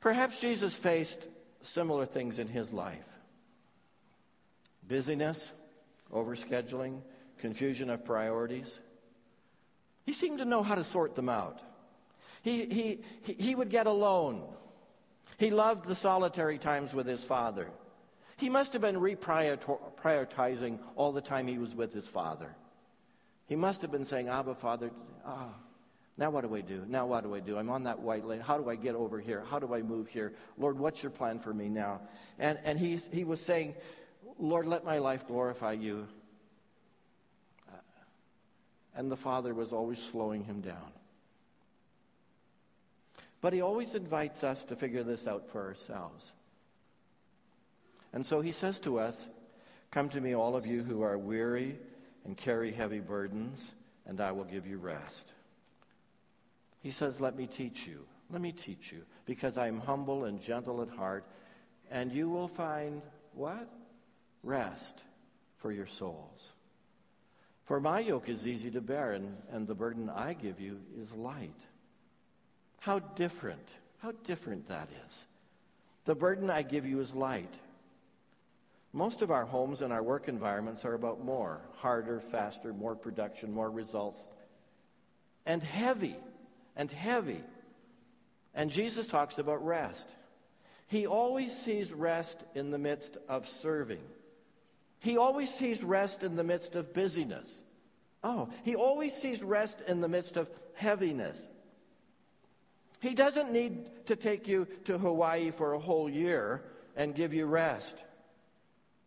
Perhaps 0.00 0.38
Jesus 0.38 0.76
faced 0.76 1.26
similar 1.62 2.06
things 2.06 2.38
in 2.38 2.46
his 2.46 2.72
life 2.72 3.04
busyness, 4.86 5.52
overscheduling, 6.12 7.02
confusion 7.38 7.90
of 7.90 8.04
priorities. 8.04 8.78
He 10.06 10.14
seemed 10.14 10.38
to 10.38 10.46
know 10.46 10.62
how 10.62 10.76
to 10.76 10.84
sort 10.84 11.14
them 11.14 11.28
out. 11.28 11.60
He, 12.42 12.64
he, 12.64 13.34
he 13.34 13.54
would 13.54 13.68
get 13.68 13.86
alone. 13.86 14.42
He 15.36 15.50
loved 15.50 15.84
the 15.84 15.94
solitary 15.94 16.56
times 16.56 16.94
with 16.94 17.06
his 17.06 17.22
father. 17.22 17.68
He 18.38 18.48
must 18.48 18.72
have 18.72 18.80
been 18.80 18.96
reprioritizing 18.96 20.78
all 20.96 21.12
the 21.12 21.20
time 21.20 21.46
he 21.46 21.58
was 21.58 21.74
with 21.74 21.92
his 21.92 22.08
father. 22.08 22.54
He 23.46 23.56
must 23.56 23.82
have 23.82 23.90
been 23.90 24.04
saying, 24.04 24.28
Abba, 24.28 24.54
Father, 24.54 24.90
ah, 25.26 25.54
now 26.18 26.30
what 26.30 26.42
do 26.42 26.54
I 26.56 26.60
do? 26.60 26.84
Now 26.88 27.06
what 27.06 27.22
do 27.22 27.34
I 27.36 27.40
do? 27.40 27.56
I'm 27.56 27.70
on 27.70 27.84
that 27.84 28.00
white 28.00 28.26
lane. 28.26 28.40
How 28.40 28.58
do 28.58 28.68
I 28.68 28.74
get 28.74 28.96
over 28.96 29.20
here? 29.20 29.44
How 29.48 29.60
do 29.60 29.72
I 29.72 29.82
move 29.82 30.08
here? 30.08 30.34
Lord, 30.58 30.76
what's 30.76 31.00
your 31.00 31.10
plan 31.10 31.38
for 31.38 31.54
me 31.54 31.68
now? 31.68 32.00
And, 32.40 32.58
and 32.64 32.76
he, 32.76 32.98
he 33.12 33.22
was 33.22 33.40
saying, 33.40 33.76
Lord, 34.36 34.66
let 34.66 34.84
my 34.84 34.98
life 34.98 35.28
glorify 35.28 35.72
you. 35.72 36.08
Uh, 37.72 37.76
and 38.96 39.10
the 39.10 39.16
Father 39.16 39.54
was 39.54 39.72
always 39.72 40.00
slowing 40.00 40.42
him 40.42 40.60
down. 40.60 40.92
But 43.40 43.52
he 43.52 43.60
always 43.60 43.94
invites 43.94 44.42
us 44.42 44.64
to 44.64 44.76
figure 44.76 45.04
this 45.04 45.28
out 45.28 45.48
for 45.50 45.64
ourselves. 45.64 46.32
And 48.12 48.26
so 48.26 48.40
he 48.40 48.50
says 48.50 48.80
to 48.80 48.98
us, 48.98 49.28
Come 49.92 50.08
to 50.10 50.20
me, 50.20 50.34
all 50.34 50.56
of 50.56 50.66
you 50.66 50.82
who 50.82 51.02
are 51.02 51.16
weary 51.16 51.78
and 52.24 52.36
carry 52.36 52.72
heavy 52.72 52.98
burdens, 52.98 53.70
and 54.04 54.20
I 54.20 54.32
will 54.32 54.44
give 54.44 54.66
you 54.66 54.78
rest. 54.78 55.32
He 56.80 56.90
says, 56.90 57.20
Let 57.20 57.36
me 57.36 57.46
teach 57.46 57.86
you. 57.86 58.04
Let 58.30 58.42
me 58.42 58.52
teach 58.52 58.92
you, 58.92 59.02
because 59.24 59.56
I 59.56 59.68
am 59.68 59.80
humble 59.80 60.24
and 60.24 60.40
gentle 60.40 60.82
at 60.82 60.90
heart, 60.90 61.24
and 61.90 62.12
you 62.12 62.28
will 62.28 62.48
find 62.48 63.00
what? 63.32 63.68
Rest 64.42 65.02
for 65.56 65.72
your 65.72 65.86
souls. 65.86 66.52
For 67.64 67.80
my 67.80 68.00
yoke 68.00 68.28
is 68.28 68.46
easy 68.46 68.70
to 68.72 68.80
bear, 68.80 69.12
and, 69.12 69.36
and 69.50 69.66
the 69.66 69.74
burden 69.74 70.10
I 70.10 70.34
give 70.34 70.60
you 70.60 70.78
is 70.98 71.12
light. 71.12 71.58
How 72.80 72.98
different, 72.98 73.66
how 73.98 74.12
different 74.24 74.68
that 74.68 74.88
is. 75.08 75.26
The 76.04 76.14
burden 76.14 76.50
I 76.50 76.62
give 76.62 76.86
you 76.86 77.00
is 77.00 77.14
light. 77.14 77.52
Most 78.92 79.20
of 79.20 79.30
our 79.30 79.44
homes 79.44 79.82
and 79.82 79.92
our 79.92 80.02
work 80.02 80.28
environments 80.28 80.84
are 80.84 80.94
about 80.94 81.24
more 81.24 81.60
harder, 81.76 82.20
faster, 82.20 82.72
more 82.72 82.94
production, 82.94 83.52
more 83.52 83.70
results, 83.70 84.20
and 85.44 85.62
heavy 85.62 86.16
and 86.78 86.90
heavy. 86.90 87.42
And 88.54 88.70
Jesus 88.70 89.06
talks 89.06 89.38
about 89.38 89.64
rest. 89.64 90.08
He 90.86 91.06
always 91.06 91.54
sees 91.54 91.92
rest 91.92 92.42
in 92.54 92.70
the 92.70 92.78
midst 92.78 93.18
of 93.28 93.46
serving. 93.46 94.02
He 95.00 95.18
always 95.18 95.52
sees 95.52 95.84
rest 95.84 96.22
in 96.22 96.36
the 96.36 96.44
midst 96.44 96.74
of 96.74 96.94
busyness. 96.94 97.60
Oh, 98.24 98.48
he 98.64 98.74
always 98.74 99.14
sees 99.14 99.42
rest 99.42 99.82
in 99.86 100.00
the 100.00 100.08
midst 100.08 100.36
of 100.36 100.48
heaviness. 100.74 101.46
He 103.00 103.14
doesn't 103.14 103.52
need 103.52 104.06
to 104.06 104.16
take 104.16 104.48
you 104.48 104.66
to 104.86 104.98
Hawaii 104.98 105.50
for 105.50 105.74
a 105.74 105.78
whole 105.78 106.08
year 106.08 106.62
and 106.96 107.14
give 107.14 107.32
you 107.34 107.46
rest. 107.46 107.96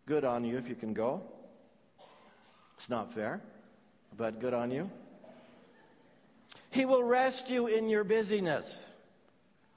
Good 0.06 0.24
on 0.24 0.46
you 0.46 0.58
if 0.58 0.70
you 0.70 0.75
can 0.75 0.94
go. 0.94 1.24
It's 2.78 2.90
not 2.90 3.12
fair, 3.13 3.42
but 4.16 4.40
good 4.40 4.54
on 4.54 4.72
you. 4.72 4.90
He 6.72 6.86
will 6.86 7.04
rest 7.04 7.50
you 7.50 7.68
in 7.68 7.90
your 7.90 8.04
busyness. 8.04 8.84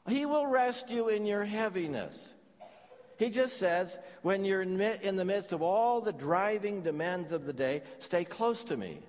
He 0.08 0.26
will 0.26 0.46
rest 0.46 0.90
you 0.90 1.08
in 1.08 1.26
your 1.26 1.44
heaviness. 1.44 2.34
He 3.18 3.30
just 3.30 3.58
says, 3.58 3.98
when 4.22 4.44
you're 4.44 4.62
in 4.62 5.16
the 5.16 5.24
midst 5.24 5.52
of 5.52 5.62
all 5.62 6.00
the 6.00 6.12
driving 6.12 6.82
demands 6.82 7.32
of 7.32 7.46
the 7.46 7.52
day, 7.52 7.82
stay 7.98 8.24
close 8.24 8.64
to 8.64 8.76
me 8.76 9.00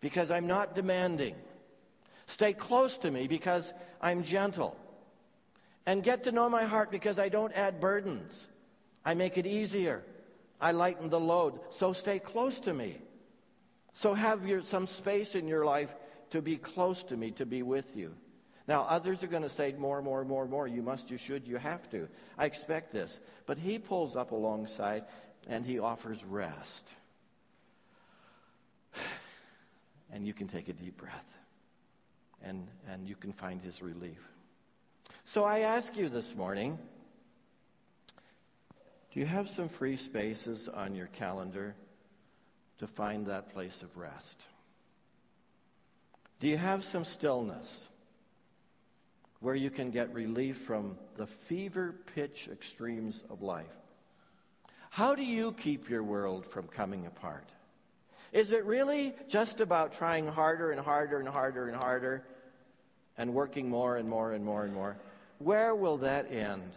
because 0.00 0.30
I'm 0.30 0.46
not 0.46 0.74
demanding. 0.74 1.34
Stay 2.26 2.52
close 2.52 2.98
to 2.98 3.10
me 3.10 3.26
because 3.26 3.72
I'm 4.00 4.22
gentle. 4.22 4.76
And 5.86 6.02
get 6.02 6.24
to 6.24 6.32
know 6.32 6.48
my 6.48 6.64
heart 6.64 6.90
because 6.90 7.18
I 7.18 7.28
don't 7.28 7.52
add 7.52 7.80
burdens. 7.80 8.46
I 9.04 9.14
make 9.14 9.36
it 9.36 9.46
easier. 9.46 10.02
I 10.60 10.72
lighten 10.72 11.10
the 11.10 11.20
load. 11.20 11.60
So 11.70 11.92
stay 11.92 12.18
close 12.18 12.60
to 12.60 12.72
me. 12.72 12.98
So 13.94 14.14
have 14.14 14.46
your, 14.46 14.62
some 14.62 14.86
space 14.86 15.34
in 15.34 15.46
your 15.46 15.64
life 15.64 15.94
to 16.34 16.42
be 16.42 16.56
close 16.56 17.04
to 17.04 17.16
me, 17.16 17.30
to 17.30 17.46
be 17.46 17.62
with 17.62 17.96
you. 17.96 18.12
Now, 18.66 18.82
others 18.88 19.22
are 19.22 19.28
going 19.28 19.44
to 19.44 19.48
say 19.48 19.72
more, 19.78 20.02
more, 20.02 20.24
more, 20.24 20.48
more. 20.48 20.66
You 20.66 20.82
must, 20.82 21.08
you 21.08 21.16
should, 21.16 21.46
you 21.46 21.58
have 21.58 21.88
to. 21.90 22.08
I 22.36 22.46
expect 22.46 22.90
this. 22.90 23.20
But 23.46 23.56
he 23.56 23.78
pulls 23.78 24.16
up 24.16 24.32
alongside 24.32 25.04
and 25.46 25.64
he 25.64 25.78
offers 25.78 26.24
rest. 26.24 26.90
And 30.12 30.24
you 30.24 30.32
can 30.32 30.46
take 30.46 30.68
a 30.68 30.72
deep 30.72 30.96
breath 30.96 31.36
and, 32.40 32.68
and 32.88 33.08
you 33.08 33.16
can 33.16 33.32
find 33.32 33.60
his 33.60 33.82
relief. 33.82 34.20
So 35.24 35.42
I 35.42 35.60
ask 35.60 35.96
you 35.96 36.08
this 36.08 36.36
morning 36.36 36.78
do 39.12 39.18
you 39.18 39.26
have 39.26 39.48
some 39.48 39.68
free 39.68 39.96
spaces 39.96 40.68
on 40.68 40.94
your 40.94 41.08
calendar 41.08 41.74
to 42.78 42.86
find 42.86 43.26
that 43.26 43.52
place 43.52 43.82
of 43.82 43.96
rest? 43.96 44.44
Do 46.40 46.48
you 46.48 46.56
have 46.56 46.84
some 46.84 47.04
stillness 47.04 47.88
where 49.40 49.54
you 49.54 49.70
can 49.70 49.90
get 49.90 50.12
relief 50.12 50.58
from 50.58 50.96
the 51.16 51.26
fever 51.26 51.94
pitch 52.14 52.48
extremes 52.50 53.24
of 53.30 53.42
life? 53.42 53.66
How 54.90 55.14
do 55.14 55.24
you 55.24 55.52
keep 55.52 55.90
your 55.90 56.02
world 56.02 56.46
from 56.46 56.68
coming 56.68 57.06
apart? 57.06 57.48
Is 58.32 58.52
it 58.52 58.64
really 58.64 59.14
just 59.28 59.60
about 59.60 59.92
trying 59.92 60.26
harder 60.26 60.70
and 60.70 60.80
harder 60.80 61.18
and 61.18 61.28
harder 61.28 61.68
and 61.68 61.76
harder 61.76 62.24
and 63.16 63.32
working 63.32 63.68
more 63.68 63.96
and 63.96 64.08
more 64.08 64.32
and 64.32 64.44
more 64.44 64.64
and 64.64 64.74
more? 64.74 64.96
Where 65.38 65.74
will 65.74 65.98
that 65.98 66.32
end? 66.32 66.72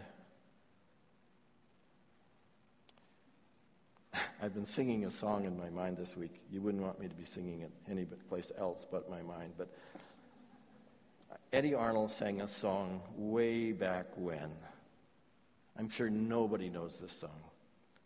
I've 4.42 4.54
been 4.54 4.66
singing 4.66 5.06
a 5.06 5.12
song 5.12 5.46
in 5.46 5.58
my 5.58 5.70
mind 5.70 5.98
this 5.98 6.16
week. 6.16 6.42
You 6.52 6.62
wouldn't 6.62 6.84
want 6.84 7.00
me 7.00 7.08
to 7.08 7.16
be 7.16 7.26
singing 7.26 7.62
it 7.62 7.72
any 7.90 8.06
place 8.06 8.52
else 8.58 8.86
but 8.90 9.10
my 9.10 9.22
mind. 9.24 9.54
But 9.58 9.70
Eddy 11.52 11.74
Arnold 11.74 12.12
sang 12.12 12.42
a 12.42 12.48
song 12.48 13.02
way 13.16 13.72
back 13.72 14.06
when. 14.16 14.52
I'm 15.78 15.90
sure 15.90 16.10
nobody 16.10 16.70
knows 16.70 17.00
this 17.00 17.12
song. 17.12 17.40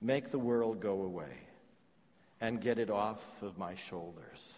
Make 0.01 0.31
the 0.31 0.39
world 0.39 0.79
go 0.79 1.01
away 1.01 1.37
and 2.39 2.61
get 2.61 2.79
it 2.79 2.89
off 2.89 3.23
of 3.41 3.57
my 3.57 3.75
shoulders. 3.75 4.55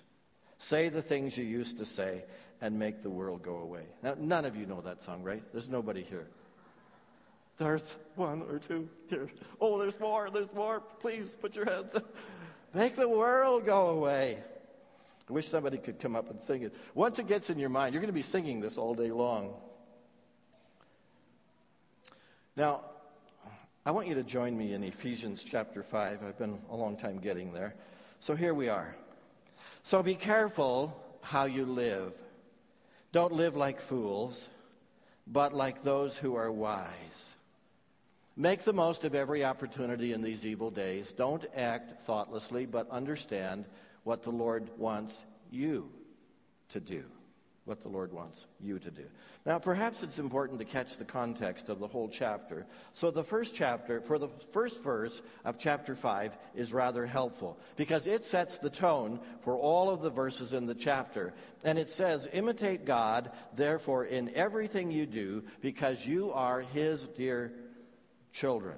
Say 0.59 0.89
the 0.89 1.01
things 1.01 1.37
you 1.37 1.43
used 1.43 1.77
to 1.77 1.85
say 1.85 2.23
and 2.61 2.77
make 2.77 3.01
the 3.01 3.09
world 3.09 3.41
go 3.41 3.57
away. 3.57 3.83
Now, 4.01 4.15
none 4.17 4.45
of 4.45 4.55
you 4.55 4.65
know 4.65 4.81
that 4.81 5.01
song, 5.01 5.23
right? 5.23 5.43
There's 5.51 5.69
nobody 5.69 6.03
here. 6.03 6.27
There's 7.57 7.95
one 8.15 8.43
or 8.49 8.59
two 8.59 8.89
here. 9.09 9.29
Oh, 9.61 9.77
there's 9.79 9.99
more, 9.99 10.29
there's 10.29 10.53
more. 10.53 10.81
Please 10.99 11.37
put 11.39 11.55
your 11.55 11.65
hands 11.65 11.95
up. 11.95 12.15
Make 12.73 12.95
the 12.95 13.07
world 13.07 13.65
go 13.65 13.89
away. 13.89 14.37
I 15.29 15.33
wish 15.33 15.47
somebody 15.47 15.77
could 15.77 15.99
come 15.99 16.15
up 16.15 16.29
and 16.29 16.41
sing 16.41 16.63
it. 16.63 16.75
Once 16.95 17.19
it 17.19 17.27
gets 17.27 17.49
in 17.49 17.59
your 17.59 17.69
mind, 17.69 17.93
you're 17.93 18.01
going 18.01 18.07
to 18.07 18.13
be 18.13 18.21
singing 18.21 18.59
this 18.59 18.77
all 18.77 18.93
day 18.93 19.11
long. 19.11 19.53
Now, 22.55 22.81
I 23.85 23.91
want 23.91 24.07
you 24.07 24.15
to 24.15 24.23
join 24.23 24.57
me 24.57 24.73
in 24.73 24.83
Ephesians 24.83 25.43
chapter 25.43 25.83
5. 25.83 26.23
I've 26.23 26.37
been 26.37 26.59
a 26.69 26.75
long 26.75 26.97
time 26.97 27.19
getting 27.19 27.53
there. 27.53 27.75
So 28.19 28.35
here 28.35 28.53
we 28.53 28.69
are. 28.69 28.95
So 29.83 30.01
be 30.01 30.15
careful 30.15 31.01
how 31.21 31.45
you 31.45 31.65
live. 31.65 32.13
Don't 33.11 33.33
live 33.33 33.55
like 33.55 33.79
fools, 33.79 34.49
but 35.27 35.53
like 35.53 35.83
those 35.83 36.17
who 36.17 36.35
are 36.35 36.51
wise. 36.51 37.35
Make 38.35 38.63
the 38.63 38.73
most 38.73 39.03
of 39.03 39.13
every 39.13 39.45
opportunity 39.45 40.11
in 40.11 40.23
these 40.23 40.45
evil 40.45 40.71
days. 40.71 41.11
Don't 41.13 41.45
act 41.55 42.03
thoughtlessly, 42.03 42.65
but 42.65 42.89
understand 42.89 43.65
what 44.03 44.23
the 44.23 44.31
Lord 44.31 44.71
wants 44.77 45.23
you 45.51 45.91
to 46.69 46.79
do. 46.79 47.03
What 47.65 47.81
the 47.81 47.89
Lord 47.89 48.11
wants 48.11 48.45
you 48.59 48.77
to 48.79 48.91
do. 48.91 49.05
Now, 49.45 49.57
perhaps 49.57 50.03
it's 50.03 50.19
important 50.19 50.59
to 50.59 50.65
catch 50.65 50.97
the 50.97 51.05
context 51.05 51.69
of 51.69 51.79
the 51.79 51.87
whole 51.87 52.09
chapter. 52.09 52.65
So, 52.93 53.09
the 53.09 53.23
first 53.23 53.55
chapter, 53.55 54.01
for 54.01 54.17
the 54.17 54.27
first 54.51 54.83
verse 54.83 55.21
of 55.45 55.57
chapter 55.57 55.95
5, 55.95 56.35
is 56.55 56.73
rather 56.73 57.05
helpful 57.05 57.57
because 57.77 58.05
it 58.05 58.25
sets 58.25 58.59
the 58.59 58.69
tone 58.69 59.21
for 59.43 59.55
all 59.55 59.89
of 59.89 60.01
the 60.01 60.09
verses 60.09 60.51
in 60.51 60.65
the 60.65 60.75
chapter. 60.75 61.33
And 61.63 61.79
it 61.79 61.89
says, 61.89 62.27
Imitate 62.33 62.83
God, 62.83 63.31
therefore, 63.55 64.03
in 64.03 64.33
everything 64.35 64.91
you 64.91 65.05
do, 65.05 65.45
because 65.61 66.05
you 66.05 66.33
are 66.33 66.61
His 66.61 67.07
dear 67.07 67.53
children. 68.33 68.77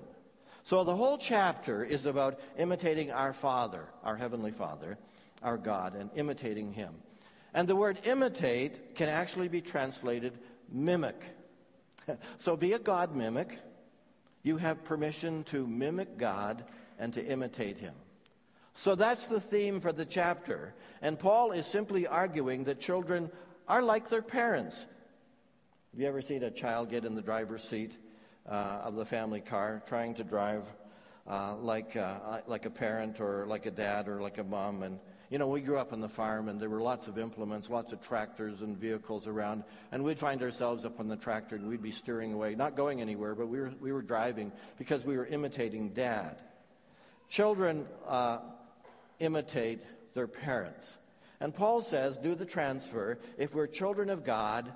So 0.64 0.84
the 0.84 0.96
whole 0.96 1.18
chapter 1.18 1.84
is 1.84 2.06
about 2.06 2.40
imitating 2.58 3.12
our 3.12 3.34
Father, 3.34 3.86
our 4.04 4.16
Heavenly 4.16 4.52
Father, 4.52 4.98
our 5.42 5.58
God 5.58 5.96
and 5.96 6.10
imitating 6.16 6.74
Him. 6.74 6.94
And 7.54 7.68
the 7.68 7.76
word 7.76 8.00
imitate 8.04 8.96
can 8.96 9.08
actually 9.08 9.48
be 9.48 9.62
translated 9.62 10.38
mimic. 10.72 11.24
so 12.38 12.58
be 12.58 12.74
a 12.74 12.80
God 12.80 13.16
mimic. 13.16 13.58
You 14.44 14.58
have 14.58 14.84
permission 14.84 15.44
to 15.46 15.66
mimic 15.66 16.18
God 16.18 16.66
and 17.00 17.14
to 17.14 17.26
imitate 17.26 17.78
Him. 17.78 17.94
So 18.74 18.96
that's 18.96 19.28
the 19.28 19.40
theme 19.40 19.80
for 19.80 19.94
the 19.94 20.06
chapter. 20.06 20.74
And 21.02 21.18
Paul 21.18 21.52
is 21.54 21.66
simply 21.66 22.08
arguing 22.08 22.66
that 22.66 22.80
children 22.80 23.32
are 23.68 23.82
like 23.82 24.10
their 24.10 24.22
parents. 24.22 24.86
Have 25.92 26.02
you 26.02 26.08
ever 26.08 26.22
seen 26.22 26.44
a 26.44 26.52
child 26.52 26.90
get 26.90 27.06
in 27.06 27.16
the 27.16 27.22
driver's 27.22 27.64
seat 27.64 27.96
of 28.46 28.96
the 28.96 29.06
family 29.06 29.42
car 29.42 29.82
trying 29.88 30.14
to 30.16 30.24
drive 30.24 30.64
uh, 31.28 31.56
like, 31.56 31.96
uh, 31.96 32.42
like 32.48 32.66
a 32.66 32.70
parent 32.70 33.20
or 33.20 33.46
like 33.48 33.66
a 33.66 33.72
dad 33.72 34.08
or 34.08 34.22
like 34.22 34.38
a 34.38 34.44
mom? 34.44 34.84
And, 34.84 35.00
you 35.30 35.40
know, 35.40 35.48
we 35.48 35.62
grew 35.62 35.78
up 35.78 35.92
on 35.92 36.02
the 36.02 36.10
farm 36.10 36.50
and 36.50 36.60
there 36.60 36.70
were 36.70 36.82
lots 36.82 37.08
of 37.08 37.18
implements, 37.18 37.70
lots 37.70 37.92
of 37.92 38.02
tractors 38.02 38.62
and 38.62 38.78
vehicles 38.78 39.26
around. 39.28 39.64
And 39.92 40.04
we'd 40.04 40.20
find 40.20 40.42
ourselves 40.44 40.86
up 40.86 41.00
on 41.00 41.08
the 41.08 41.16
tractor 41.16 41.56
and 41.56 41.68
we'd 41.68 41.82
be 41.82 41.92
steering 41.92 42.34
away, 42.34 42.56
not 42.56 42.76
going 42.76 43.02
anywhere, 43.02 43.34
but 43.34 43.48
we 43.48 43.60
were, 43.60 43.74
we 43.80 43.92
were 43.92 44.04
driving 44.04 44.52
because 44.78 45.06
we 45.06 45.18
were 45.18 45.26
imitating 45.26 45.90
dad. 45.90 46.42
Children 47.28 47.88
uh, 48.08 48.40
imitate 49.20 49.82
their 50.14 50.28
parents. 50.28 50.98
And 51.40 51.54
Paul 51.54 51.82
says, 51.82 52.18
do 52.18 52.36
the 52.36 52.46
transfer. 52.46 53.18
If 53.38 53.54
we're 53.54 53.68
children 53.68 54.10
of 54.10 54.24
God, 54.24 54.72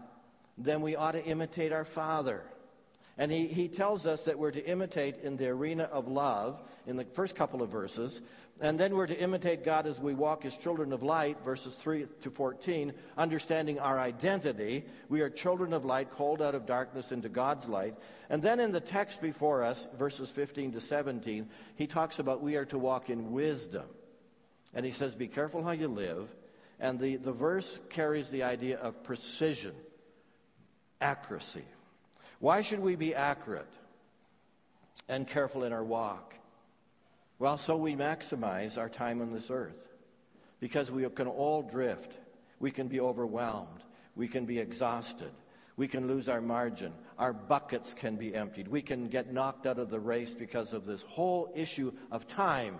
then 0.58 0.82
we 0.82 0.96
ought 0.96 1.14
to 1.14 1.24
imitate 1.24 1.72
our 1.72 1.86
Father. 1.86 2.44
And 3.20 3.30
he, 3.30 3.48
he 3.48 3.68
tells 3.68 4.06
us 4.06 4.24
that 4.24 4.40
we're 4.40 4.52
to 4.52 4.66
imitate 4.66 5.18
in 5.24 5.36
the 5.36 5.50
arena 5.50 5.84
of 5.92 6.08
love 6.08 6.64
in 6.88 6.96
the 6.96 7.04
first 7.04 7.36
couple 7.36 7.62
of 7.62 7.70
verses. 7.70 8.22
And 8.62 8.80
then 8.80 8.96
we're 8.96 9.08
to 9.08 9.20
imitate 9.20 9.66
God 9.66 9.88
as 9.88 10.00
we 10.00 10.14
walk 10.14 10.46
as 10.46 10.56
children 10.56 10.94
of 10.94 11.04
light, 11.04 11.44
verses 11.44 11.76
3 11.76 12.08
to 12.22 12.32
14, 12.32 12.94
understanding 13.18 13.78
our 13.78 14.00
identity. 14.00 14.86
We 15.10 15.20
are 15.20 15.30
children 15.30 15.74
of 15.74 15.84
light, 15.84 16.12
called 16.12 16.42
out 16.42 16.56
of 16.56 16.66
darkness 16.66 17.12
into 17.12 17.28
God's 17.28 17.68
light. 17.68 17.94
And 18.30 18.42
then 18.42 18.62
in 18.62 18.72
the 18.72 18.80
text 18.80 19.22
before 19.22 19.64
us, 19.64 19.90
verses 19.98 20.32
15 20.32 20.72
to 20.72 20.82
17, 20.82 21.50
he 21.76 21.88
talks 21.88 22.20
about 22.20 22.42
we 22.42 22.56
are 22.56 22.66
to 22.66 22.80
walk 22.80 23.10
in 23.10 23.34
wisdom. 23.34 23.86
And 24.74 24.86
he 24.86 24.94
says, 24.94 25.14
Be 25.14 25.28
careful 25.28 25.62
how 25.62 25.72
you 25.72 25.90
live. 25.90 26.34
And 26.80 26.98
the, 26.98 27.18
the 27.18 27.34
verse 27.34 27.80
carries 27.90 28.30
the 28.30 28.44
idea 28.44 28.78
of 28.78 29.04
precision, 29.04 29.76
accuracy. 31.02 31.66
Why 32.40 32.62
should 32.62 32.80
we 32.80 32.96
be 32.96 33.14
accurate 33.14 33.72
and 35.08 35.28
careful 35.28 35.64
in 35.64 35.74
our 35.74 35.84
walk? 35.84 36.36
Well, 37.38 37.58
so 37.58 37.78
we 37.78 37.96
maximize 37.96 38.78
our 38.78 38.90
time 38.90 39.22
on 39.22 39.32
this 39.32 39.50
earth. 39.50 39.88
Because 40.60 40.92
we 40.92 41.08
can 41.10 41.28
all 41.28 41.62
drift. 41.62 42.18
We 42.60 42.72
can 42.72 42.88
be 42.88 43.00
overwhelmed. 43.00 43.84
We 44.16 44.28
can 44.28 44.46
be 44.46 44.60
exhausted. 44.60 45.32
We 45.78 45.88
can 45.88 46.08
lose 46.08 46.28
our 46.28 46.42
margin. 46.42 46.94
Our 47.18 47.32
buckets 47.32 47.94
can 47.94 48.18
be 48.18 48.36
emptied. 48.36 48.68
We 48.68 48.82
can 48.82 49.08
get 49.08 49.32
knocked 49.32 49.66
out 49.66 49.80
of 49.80 49.90
the 49.90 50.00
race 50.00 50.34
because 50.34 50.74
of 50.74 50.86
this 50.86 51.04
whole 51.04 51.54
issue 51.56 51.94
of 52.12 52.28
time. 52.28 52.80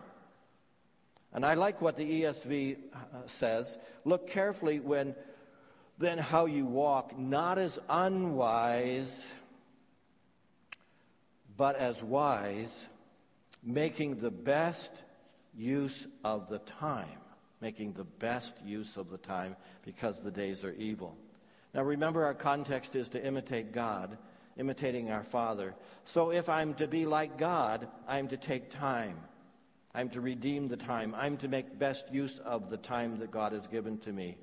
And 1.32 1.46
I 1.46 1.54
like 1.54 1.82
what 1.82 1.96
the 1.96 2.24
ESV 2.24 2.78
uh, 2.94 2.98
says. 3.28 3.78
Look 4.04 4.30
carefully 4.30 4.82
when 4.82 5.16
then 5.98 6.18
how 6.18 6.46
you 6.46 6.66
walk, 6.66 7.18
not 7.18 7.58
as 7.58 7.78
unwise, 7.90 9.32
but 11.60 11.76
as 11.76 12.02
wise, 12.02 12.88
making 13.62 14.16
the 14.16 14.32
best 14.32 14.94
use 15.54 16.08
of 16.24 16.48
the 16.48 16.60
time. 16.60 17.20
Making 17.60 17.92
the 17.92 18.06
best 18.06 18.56
use 18.64 18.96
of 18.96 19.10
the 19.10 19.18
time 19.18 19.58
because 19.84 20.24
the 20.24 20.32
days 20.32 20.64
are 20.64 20.72
evil. 20.72 21.18
Now 21.74 21.84
remember, 21.84 22.24
our 22.24 22.34
context 22.34 22.96
is 22.96 23.10
to 23.10 23.22
imitate 23.22 23.74
God, 23.74 24.18
imitating 24.56 25.12
our 25.12 25.22
Father. 25.22 25.76
So 26.06 26.32
if 26.32 26.48
I'm 26.48 26.76
to 26.76 26.88
be 26.88 27.06
like 27.06 27.38
God, 27.38 27.90
I'm 28.08 28.30
to 28.30 28.38
take 28.38 28.70
time. 28.70 29.18
I'm 29.94 30.08
to 30.12 30.22
redeem 30.22 30.70
the 30.70 30.78
time. 30.78 31.14
I'm 31.14 31.36
to 31.40 31.50
make 31.50 31.78
best 31.78 32.06
use 32.10 32.40
of 32.40 32.70
the 32.70 32.78
time 32.78 33.20
that 33.20 33.32
God 33.32 33.52
has 33.52 33.68
given 33.68 33.98
to 34.00 34.14
me. 34.14 34.38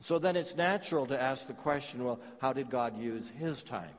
So 0.00 0.18
then 0.18 0.36
it's 0.36 0.56
natural 0.56 1.04
to 1.04 1.20
ask 1.20 1.48
the 1.48 1.52
question 1.52 2.02
well, 2.02 2.20
how 2.40 2.54
did 2.54 2.70
God 2.70 2.98
use 2.98 3.30
his 3.38 3.62
time? 3.62 3.92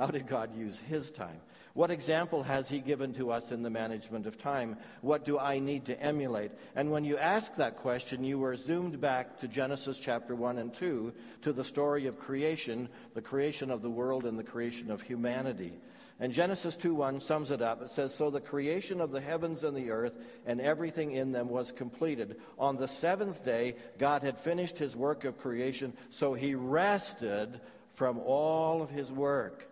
How 0.00 0.06
did 0.06 0.26
God 0.26 0.56
use 0.56 0.78
his 0.78 1.10
time? 1.10 1.42
What 1.74 1.90
example 1.90 2.42
has 2.42 2.70
he 2.70 2.78
given 2.78 3.12
to 3.12 3.30
us 3.30 3.52
in 3.52 3.62
the 3.62 3.68
management 3.68 4.24
of 4.24 4.38
time? 4.38 4.78
What 5.02 5.26
do 5.26 5.38
I 5.38 5.58
need 5.58 5.84
to 5.84 6.02
emulate? 6.02 6.52
And 6.74 6.90
when 6.90 7.04
you 7.04 7.18
ask 7.18 7.54
that 7.56 7.76
question, 7.76 8.24
you 8.24 8.42
are 8.44 8.56
zoomed 8.56 8.98
back 8.98 9.36
to 9.40 9.46
Genesis 9.46 9.98
chapter 9.98 10.34
1 10.34 10.56
and 10.56 10.72
2, 10.72 11.12
to 11.42 11.52
the 11.52 11.66
story 11.66 12.06
of 12.06 12.18
creation, 12.18 12.88
the 13.12 13.20
creation 13.20 13.70
of 13.70 13.82
the 13.82 13.90
world 13.90 14.24
and 14.24 14.38
the 14.38 14.42
creation 14.42 14.90
of 14.90 15.02
humanity. 15.02 15.74
And 16.18 16.32
Genesis 16.32 16.78
2:1 16.78 17.20
sums 17.20 17.50
it 17.50 17.60
up. 17.60 17.82
It 17.82 17.90
says, 17.90 18.14
"So 18.14 18.30
the 18.30 18.40
creation 18.40 19.02
of 19.02 19.10
the 19.10 19.20
heavens 19.20 19.64
and 19.64 19.76
the 19.76 19.90
earth 19.90 20.18
and 20.46 20.62
everything 20.62 21.10
in 21.10 21.32
them 21.32 21.50
was 21.50 21.72
completed. 21.72 22.40
On 22.58 22.78
the 22.78 22.88
seventh 22.88 23.44
day, 23.44 23.76
God 23.98 24.22
had 24.22 24.38
finished 24.38 24.78
his 24.78 24.96
work 24.96 25.24
of 25.24 25.36
creation, 25.36 25.92
so 26.08 26.32
he 26.32 26.54
rested 26.54 27.60
from 27.92 28.18
all 28.18 28.80
of 28.80 28.88
his 28.88 29.12
work." 29.12 29.66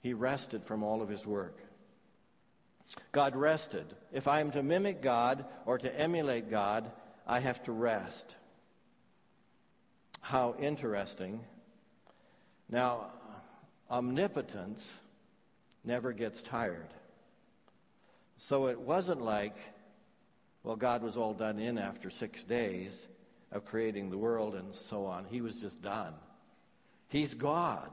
He 0.00 0.14
rested 0.14 0.64
from 0.64 0.82
all 0.82 1.02
of 1.02 1.08
his 1.08 1.26
work. 1.26 1.58
God 3.12 3.36
rested. 3.36 3.86
If 4.12 4.28
I 4.28 4.40
am 4.40 4.50
to 4.52 4.62
mimic 4.62 5.02
God 5.02 5.44
or 5.66 5.78
to 5.78 6.00
emulate 6.00 6.50
God, 6.50 6.90
I 7.26 7.40
have 7.40 7.62
to 7.64 7.72
rest. 7.72 8.36
How 10.20 10.54
interesting. 10.58 11.40
Now, 12.68 13.06
omnipotence 13.90 14.98
never 15.84 16.12
gets 16.12 16.42
tired. 16.42 16.92
So 18.38 18.66
it 18.68 18.80
wasn't 18.80 19.20
like, 19.20 19.56
well, 20.62 20.76
God 20.76 21.02
was 21.02 21.16
all 21.16 21.34
done 21.34 21.58
in 21.58 21.78
after 21.78 22.10
six 22.10 22.44
days 22.44 23.08
of 23.50 23.64
creating 23.64 24.10
the 24.10 24.18
world 24.18 24.54
and 24.54 24.74
so 24.74 25.06
on. 25.06 25.24
He 25.24 25.40
was 25.40 25.56
just 25.56 25.82
done. 25.82 26.14
He's 27.08 27.34
God. 27.34 27.90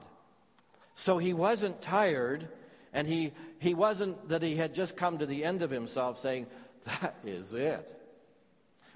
So 0.96 1.18
he 1.18 1.34
wasn't 1.34 1.82
tired, 1.82 2.48
and 2.94 3.08
he, 3.08 3.34
he 3.60 3.74
wasn't 3.74 4.30
that 4.30 4.42
he 4.42 4.56
had 4.56 4.74
just 4.74 4.96
come 4.96 5.18
to 5.18 5.26
the 5.26 5.44
end 5.44 5.62
of 5.62 5.70
himself 5.70 6.20
saying, 6.20 6.48
that 6.86 7.16
is 7.26 7.54
it. 7.54 7.92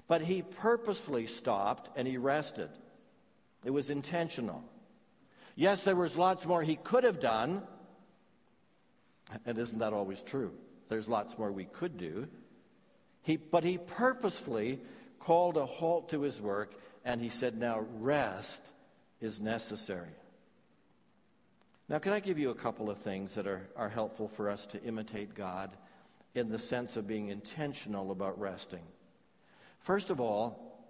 But 0.08 0.22
he 0.22 0.42
purposefully 0.42 1.26
stopped 1.26 1.90
and 1.96 2.06
he 2.06 2.16
rested. 2.16 2.70
It 3.64 3.70
was 3.70 3.90
intentional. 3.90 4.64
Yes, 5.54 5.84
there 5.84 5.96
was 5.96 6.16
lots 6.16 6.46
more 6.46 6.62
he 6.62 6.76
could 6.76 7.04
have 7.04 7.20
done, 7.20 7.62
and 9.44 9.58
isn't 9.58 9.78
that 9.78 9.92
always 9.92 10.22
true? 10.22 10.52
There's 10.88 11.08
lots 11.08 11.38
more 11.38 11.52
we 11.52 11.66
could 11.66 11.98
do. 11.98 12.28
He, 13.22 13.36
but 13.36 13.62
he 13.62 13.78
purposefully 13.78 14.80
called 15.18 15.56
a 15.56 15.66
halt 15.66 16.08
to 16.10 16.22
his 16.22 16.40
work 16.40 16.74
and 17.04 17.20
he 17.20 17.28
said, 17.28 17.56
Now 17.56 17.84
rest 17.98 18.62
is 19.20 19.40
necessary. 19.40 20.08
Now, 21.90 21.98
can 21.98 22.12
I 22.12 22.20
give 22.20 22.38
you 22.38 22.50
a 22.50 22.54
couple 22.54 22.88
of 22.88 22.98
things 22.98 23.34
that 23.34 23.48
are, 23.48 23.68
are 23.74 23.88
helpful 23.88 24.28
for 24.28 24.48
us 24.48 24.64
to 24.66 24.82
imitate 24.84 25.34
God 25.34 25.72
in 26.36 26.48
the 26.48 26.58
sense 26.58 26.96
of 26.96 27.08
being 27.08 27.30
intentional 27.30 28.12
about 28.12 28.38
resting? 28.40 28.84
First 29.80 30.08
of 30.10 30.20
all, 30.20 30.86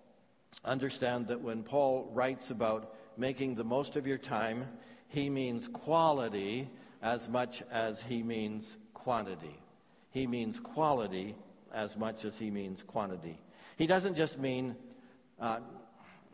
understand 0.63 1.29
that 1.29 1.41
when 1.41 1.63
Paul 1.63 2.11
writes 2.13 2.51
about 2.51 2.95
making 3.17 3.55
the 3.55 3.65
most 3.65 3.97
of 3.97 4.07
your 4.07 4.19
time, 4.19 4.67
he 5.09 5.31
means 5.31 5.69
quality 5.69 6.69
as 7.01 7.31
much 7.31 7.63
as 7.71 8.03
he 8.03 8.23
means 8.23 8.77
quantity. 8.93 9.59
He 10.11 10.27
means 10.27 10.61
quality 10.61 11.35
as 11.73 11.97
much 11.97 12.27
as 12.27 12.37
he 12.37 12.51
means 12.51 12.83
quantity. 12.83 13.39
He 13.79 13.87
doesn't 13.87 14.17
just 14.17 14.39
mean 14.39 14.77
uh, 15.41 15.61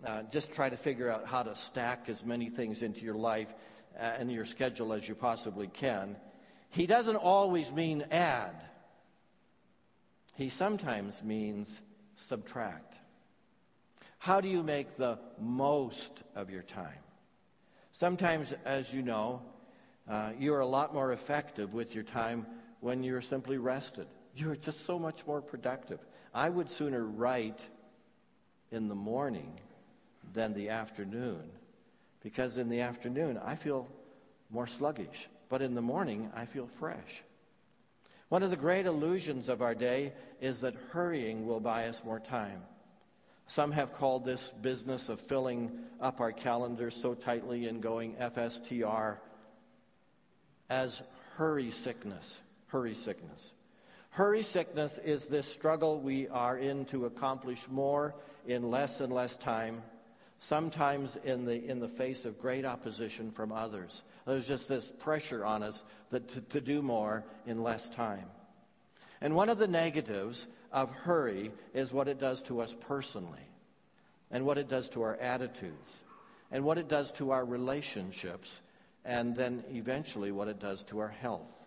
uh, 0.05 0.22
just 0.33 0.52
try 0.52 0.68
to 0.68 0.76
figure 0.76 1.09
out 1.09 1.24
how 1.24 1.44
to 1.44 1.55
stack 1.55 2.09
as 2.09 2.24
many 2.24 2.50
things 2.50 2.83
into 2.83 3.02
your 3.02 3.14
life 3.14 3.55
and 3.98 4.30
your 4.30 4.44
schedule 4.44 4.92
as 4.92 5.09
you 5.09 5.14
possibly 5.14 5.68
can. 5.68 6.16
He 6.70 6.87
doesn't 6.87 7.16
always 7.16 7.72
mean 7.72 8.04
add. 8.11 8.54
He 10.35 10.48
sometimes 10.48 11.22
means 11.22 11.80
subtract. 12.16 12.94
How 14.18 14.40
do 14.40 14.48
you 14.48 14.62
make 14.62 14.96
the 14.96 15.18
most 15.40 16.22
of 16.35 16.50
your 16.50 16.62
time? 16.62 16.98
Sometimes, 17.92 18.52
as 18.64 18.92
you 18.92 19.02
know, 19.02 19.42
uh, 20.09 20.32
you're 20.38 20.61
a 20.61 20.66
lot 20.66 20.92
more 20.92 21.12
effective 21.12 21.72
with 21.72 21.94
your 21.94 22.04
time 22.04 22.46
when 22.80 23.02
you're 23.02 23.22
simply 23.22 23.56
rested. 23.56 24.06
You're 24.35 24.56
just 24.56 24.85
so 24.85 24.98
much 24.98 25.26
more 25.26 25.40
productive. 25.40 26.00
I 26.35 26.50
would 26.50 26.70
sooner 26.70 27.02
write 27.02 27.66
in 28.70 28.88
the 28.88 28.94
morning 28.94 29.59
than 30.35 30.52
the 30.52 30.68
afternoon 30.68 31.50
because 32.27 32.59
in 32.59 32.69
the 32.69 32.81
afternoon 32.81 33.39
I 33.39 33.55
feel 33.55 33.87
more 34.51 34.67
sluggish, 34.67 35.29
but 35.49 35.62
in 35.62 35.77
the 35.77 35.81
morning 35.81 36.29
I 36.35 36.45
feel 36.45 36.67
fresh. 36.67 37.23
One 38.31 38.43
of 38.43 38.51
the 38.51 38.57
great 38.57 38.85
illusions 38.85 39.49
of 39.49 39.62
our 39.62 39.77
day 39.77 40.12
is 40.41 40.62
that 40.62 40.75
hurrying 40.91 41.47
will 41.47 41.61
buy 41.61 41.87
us 41.87 42.03
more 42.05 42.19
time. 42.19 42.62
Some 43.47 43.71
have 43.71 43.95
called 43.95 44.25
this 44.25 44.53
business 44.61 45.09
of 45.09 45.21
filling 45.21 45.71
up 46.01 46.21
our 46.21 46.33
calendars 46.33 46.97
so 46.97 47.15
tightly 47.15 47.69
and 47.69 47.81
going 47.81 48.15
FSTR 48.15 49.19
as 50.69 51.03
hurry 51.37 51.71
sickness. 51.71 52.43
Hurry 52.67 52.97
sickness. 52.97 53.53
Hurry 54.11 54.43
sickness 54.43 54.99
is 55.05 55.29
this 55.29 55.47
struggle 55.47 56.01
we 56.01 56.27
are 56.27 56.59
in 56.59 56.87
to 56.87 57.07
accomplish 57.07 57.69
more 57.71 58.17
in 58.49 58.69
less 58.69 59.01
and 59.01 59.12
less 59.12 59.37
time, 59.37 59.81
sometimes 60.38 61.16
in 61.25 61.44
the, 61.44 61.64
in 61.64 61.81
the 61.81 61.88
face 61.88 62.25
of 62.25 62.40
great 62.40 62.64
opposition 62.64 63.31
from 63.31 63.53
others. 63.53 64.03
There's 64.27 64.46
just 64.46 64.68
this 64.68 64.92
pressure 64.99 65.44
on 65.44 65.62
us 65.62 65.83
that 66.11 66.29
to, 66.29 66.40
to 66.40 66.61
do 66.61 66.83
more 66.83 67.25
in 67.46 67.62
less 67.62 67.88
time. 67.88 68.27
And 69.20 69.35
one 69.35 69.49
of 69.49 69.59
the 69.59 69.68
negatives 69.68 70.46
of 70.72 70.90
hurry 70.90 71.53
is 71.72 71.92
what 71.92 72.09
it 72.09 72.20
does 72.20 72.42
to 72.42 72.61
us 72.61 72.75
personally, 72.81 73.49
and 74.31 74.44
what 74.44 74.59
it 74.59 74.68
does 74.68 74.88
to 74.90 75.03
our 75.03 75.16
attitudes, 75.16 76.01
and 76.51 76.64
what 76.64 76.79
it 76.79 76.88
does 76.88 77.12
to 77.12 77.31
our 77.31 77.44
relationships, 77.44 78.61
and 79.05 79.35
then 79.35 79.64
eventually 79.70 80.33
what 80.33 80.49
it 80.49 80.61
does 80.61 80.83
to 80.85 80.99
our 80.99 81.09
health. 81.09 81.62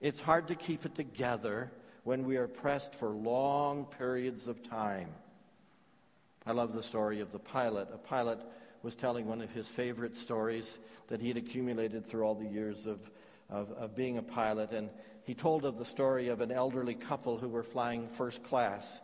It's 0.00 0.20
hard 0.20 0.48
to 0.48 0.54
keep 0.54 0.84
it 0.86 0.94
together 0.94 1.72
when 2.04 2.24
we 2.24 2.36
are 2.36 2.46
pressed 2.46 2.94
for 2.94 3.08
long 3.08 3.86
periods 3.86 4.46
of 4.46 4.62
time. 4.62 5.08
I 6.46 6.52
love 6.52 6.72
the 6.72 6.82
story 6.82 7.20
of 7.20 7.32
the 7.32 7.40
pilot. 7.40 7.88
A 7.92 7.98
pilot 7.98 8.38
was 8.82 8.94
telling 8.94 9.26
one 9.26 9.42
of 9.42 9.50
his 9.50 9.68
favorite 9.68 10.16
stories 10.16 10.78
that 11.08 11.20
he'd 11.20 11.36
accumulated 11.36 12.06
through 12.06 12.22
all 12.22 12.36
the 12.36 12.46
years 12.46 12.86
of, 12.86 13.10
of, 13.50 13.72
of 13.72 13.96
being 13.96 14.16
a 14.16 14.22
pilot. 14.22 14.70
And 14.70 14.90
he 15.24 15.34
told 15.34 15.64
of 15.64 15.76
the 15.76 15.84
story 15.84 16.28
of 16.28 16.40
an 16.40 16.52
elderly 16.52 16.94
couple 16.94 17.36
who 17.36 17.48
were 17.48 17.64
flying 17.64 18.06
first 18.06 18.44
class, 18.44 19.00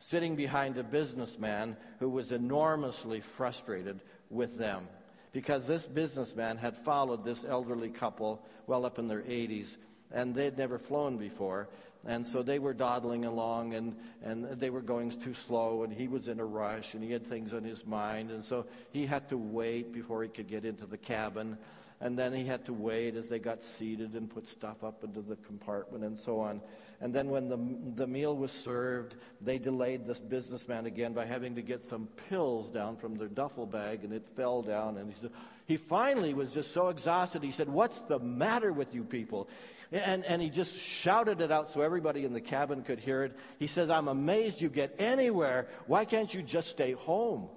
sitting 0.00 0.36
behind 0.36 0.76
a 0.76 0.82
businessman 0.82 1.78
who 1.98 2.10
was 2.10 2.30
enormously 2.30 3.20
frustrated 3.20 4.00
with 4.28 4.58
them 4.58 4.86
because 5.32 5.66
this 5.66 5.86
businessman 5.86 6.58
had 6.58 6.76
followed 6.76 7.24
this 7.24 7.44
elderly 7.44 7.90
couple 7.90 8.44
well 8.66 8.84
up 8.84 8.98
in 8.98 9.08
their 9.08 9.22
80s 9.22 9.76
and 10.10 10.34
they'd 10.34 10.58
never 10.58 10.78
flown 10.78 11.16
before. 11.16 11.68
And 12.06 12.24
so 12.24 12.42
they 12.42 12.60
were 12.60 12.72
dawdling 12.72 13.24
along, 13.24 13.74
and, 13.74 13.96
and 14.22 14.44
they 14.44 14.70
were 14.70 14.80
going 14.80 15.10
too 15.10 15.34
slow, 15.34 15.82
and 15.82 15.92
he 15.92 16.06
was 16.06 16.28
in 16.28 16.38
a 16.38 16.44
rush, 16.44 16.94
and 16.94 17.02
he 17.02 17.10
had 17.10 17.26
things 17.26 17.52
on 17.52 17.64
his 17.64 17.84
mind. 17.84 18.30
And 18.30 18.44
so 18.44 18.66
he 18.92 19.06
had 19.06 19.28
to 19.30 19.36
wait 19.36 19.92
before 19.92 20.22
he 20.22 20.28
could 20.28 20.46
get 20.46 20.64
into 20.64 20.86
the 20.86 20.96
cabin. 20.96 21.58
And 22.00 22.16
then 22.16 22.32
he 22.32 22.44
had 22.44 22.64
to 22.66 22.72
wait 22.72 23.16
as 23.16 23.28
they 23.28 23.38
got 23.38 23.64
seated 23.64 24.12
and 24.12 24.30
put 24.30 24.46
stuff 24.46 24.84
up 24.84 25.02
into 25.02 25.22
the 25.22 25.36
compartment 25.36 26.04
and 26.04 26.18
so 26.18 26.38
on. 26.38 26.60
And 27.00 27.12
then 27.12 27.28
when 27.28 27.48
the, 27.48 27.58
the 27.96 28.06
meal 28.06 28.36
was 28.36 28.52
served, 28.52 29.16
they 29.40 29.58
delayed 29.58 30.06
this 30.06 30.18
businessman 30.18 30.86
again 30.86 31.12
by 31.12 31.24
having 31.26 31.54
to 31.54 31.62
get 31.62 31.82
some 31.82 32.08
pills 32.28 32.70
down 32.70 32.96
from 32.96 33.16
their 33.16 33.28
duffel 33.28 33.66
bag, 33.66 34.04
and 34.04 34.12
it 34.12 34.24
fell 34.34 34.62
down. 34.62 34.96
And 34.96 35.12
he, 35.12 35.20
said, 35.20 35.30
he 35.66 35.76
finally 35.76 36.34
was 36.34 36.54
just 36.54 36.72
so 36.72 36.88
exhausted, 36.88 37.42
he 37.42 37.50
said, 37.50 37.68
What's 37.68 38.00
the 38.02 38.18
matter 38.18 38.72
with 38.72 38.94
you 38.94 39.04
people? 39.04 39.48
And, 39.92 40.24
and 40.24 40.42
he 40.42 40.50
just 40.50 40.78
shouted 40.78 41.40
it 41.40 41.52
out 41.52 41.70
so 41.70 41.80
everybody 41.80 42.24
in 42.24 42.32
the 42.32 42.40
cabin 42.40 42.82
could 42.82 42.98
hear 42.98 43.22
it. 43.22 43.36
He 43.58 43.66
said, 43.66 43.90
I'm 43.90 44.08
amazed 44.08 44.60
you 44.60 44.68
get 44.68 44.96
anywhere. 44.98 45.68
Why 45.86 46.04
can't 46.04 46.32
you 46.32 46.42
just 46.42 46.68
stay 46.68 46.92
home? 46.92 47.48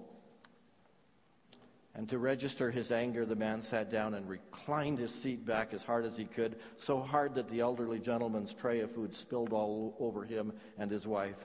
And 1.96 2.08
to 2.10 2.18
register 2.18 2.72
his 2.72 2.92
anger, 2.92 3.26
the 3.26 3.36
man 3.36 3.62
sat 3.62 3.92
down 3.92 4.14
and 4.14 4.30
reclined 4.30 5.00
his 5.00 5.14
seat 5.14 5.46
back 5.46 5.74
as 5.74 5.84
hard 5.84 6.06
as 6.06 6.16
he 6.16 6.26
could, 6.26 6.56
so 6.78 7.02
hard 7.02 7.36
that 7.36 7.50
the 7.50 7.60
elderly 7.60 8.00
gentleman's 8.00 8.54
tray 8.54 8.82
of 8.82 8.92
food 8.92 9.14
spilled 9.14 9.52
all 9.52 9.96
over 10.00 10.24
him 10.24 10.54
and 10.78 10.92
his 10.92 11.08
wife. 11.08 11.36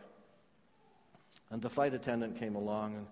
And 1.51 1.63
the 1.63 1.71
flight 1.71 1.95
attendant 1.95 2.39
came 2.39 2.57
along 2.57 2.95
and 2.95 3.07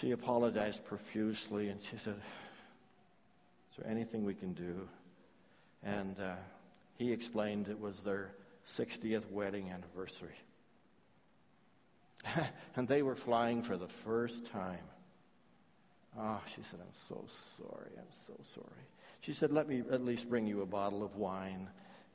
she 0.00 0.12
apologized 0.12 0.84
profusely 0.84 1.68
and 1.68 1.80
she 1.82 1.96
said, 1.96 2.16
Is 3.70 3.78
there 3.78 3.90
anything 3.90 4.24
we 4.24 4.34
can 4.34 4.52
do? 4.52 4.88
And 5.82 6.18
uh, 6.18 6.34
he 6.96 7.12
explained 7.12 7.68
it 7.68 7.80
was 7.80 8.02
their 8.04 8.32
60th 8.66 9.30
wedding 9.30 9.70
anniversary. 9.70 10.34
and 12.76 12.88
they 12.88 13.02
were 13.02 13.16
flying 13.16 13.62
for 13.62 13.76
the 13.76 13.88
first 13.88 14.46
time. 14.46 14.84
Oh, 16.18 16.40
she 16.54 16.62
said, 16.62 16.80
I'm 16.80 16.94
so 16.94 17.24
sorry. 17.56 17.92
I'm 17.96 18.12
so 18.26 18.34
sorry. 18.42 18.84
She 19.20 19.32
said, 19.32 19.52
Let 19.52 19.68
me 19.68 19.82
at 19.90 20.04
least 20.04 20.28
bring 20.28 20.46
you 20.46 20.62
a 20.62 20.66
bottle 20.66 21.02
of 21.02 21.16
wine. 21.16 21.68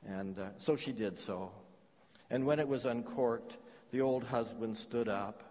And 0.06 0.38
uh, 0.38 0.48
so 0.58 0.76
she 0.76 0.92
did 0.92 1.18
so. 1.18 1.50
And 2.30 2.44
when 2.46 2.58
it 2.58 2.68
was 2.68 2.84
uncorked, 2.84 3.56
the 3.90 4.02
old 4.02 4.24
husband 4.24 4.76
stood 4.76 5.08
up, 5.08 5.42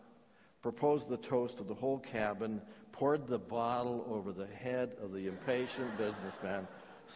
proposed 0.61 1.09
the 1.09 1.17
toast 1.17 1.57
to 1.57 1.63
the 1.63 1.73
whole 1.73 1.99
cabin, 1.99 2.61
poured 2.91 3.25
the 3.25 3.39
bottle 3.39 4.05
over 4.09 4.31
the 4.31 4.45
head 4.45 4.95
of 5.01 5.13
the 5.13 5.27
impatient 5.27 5.97
businessman 5.97 6.67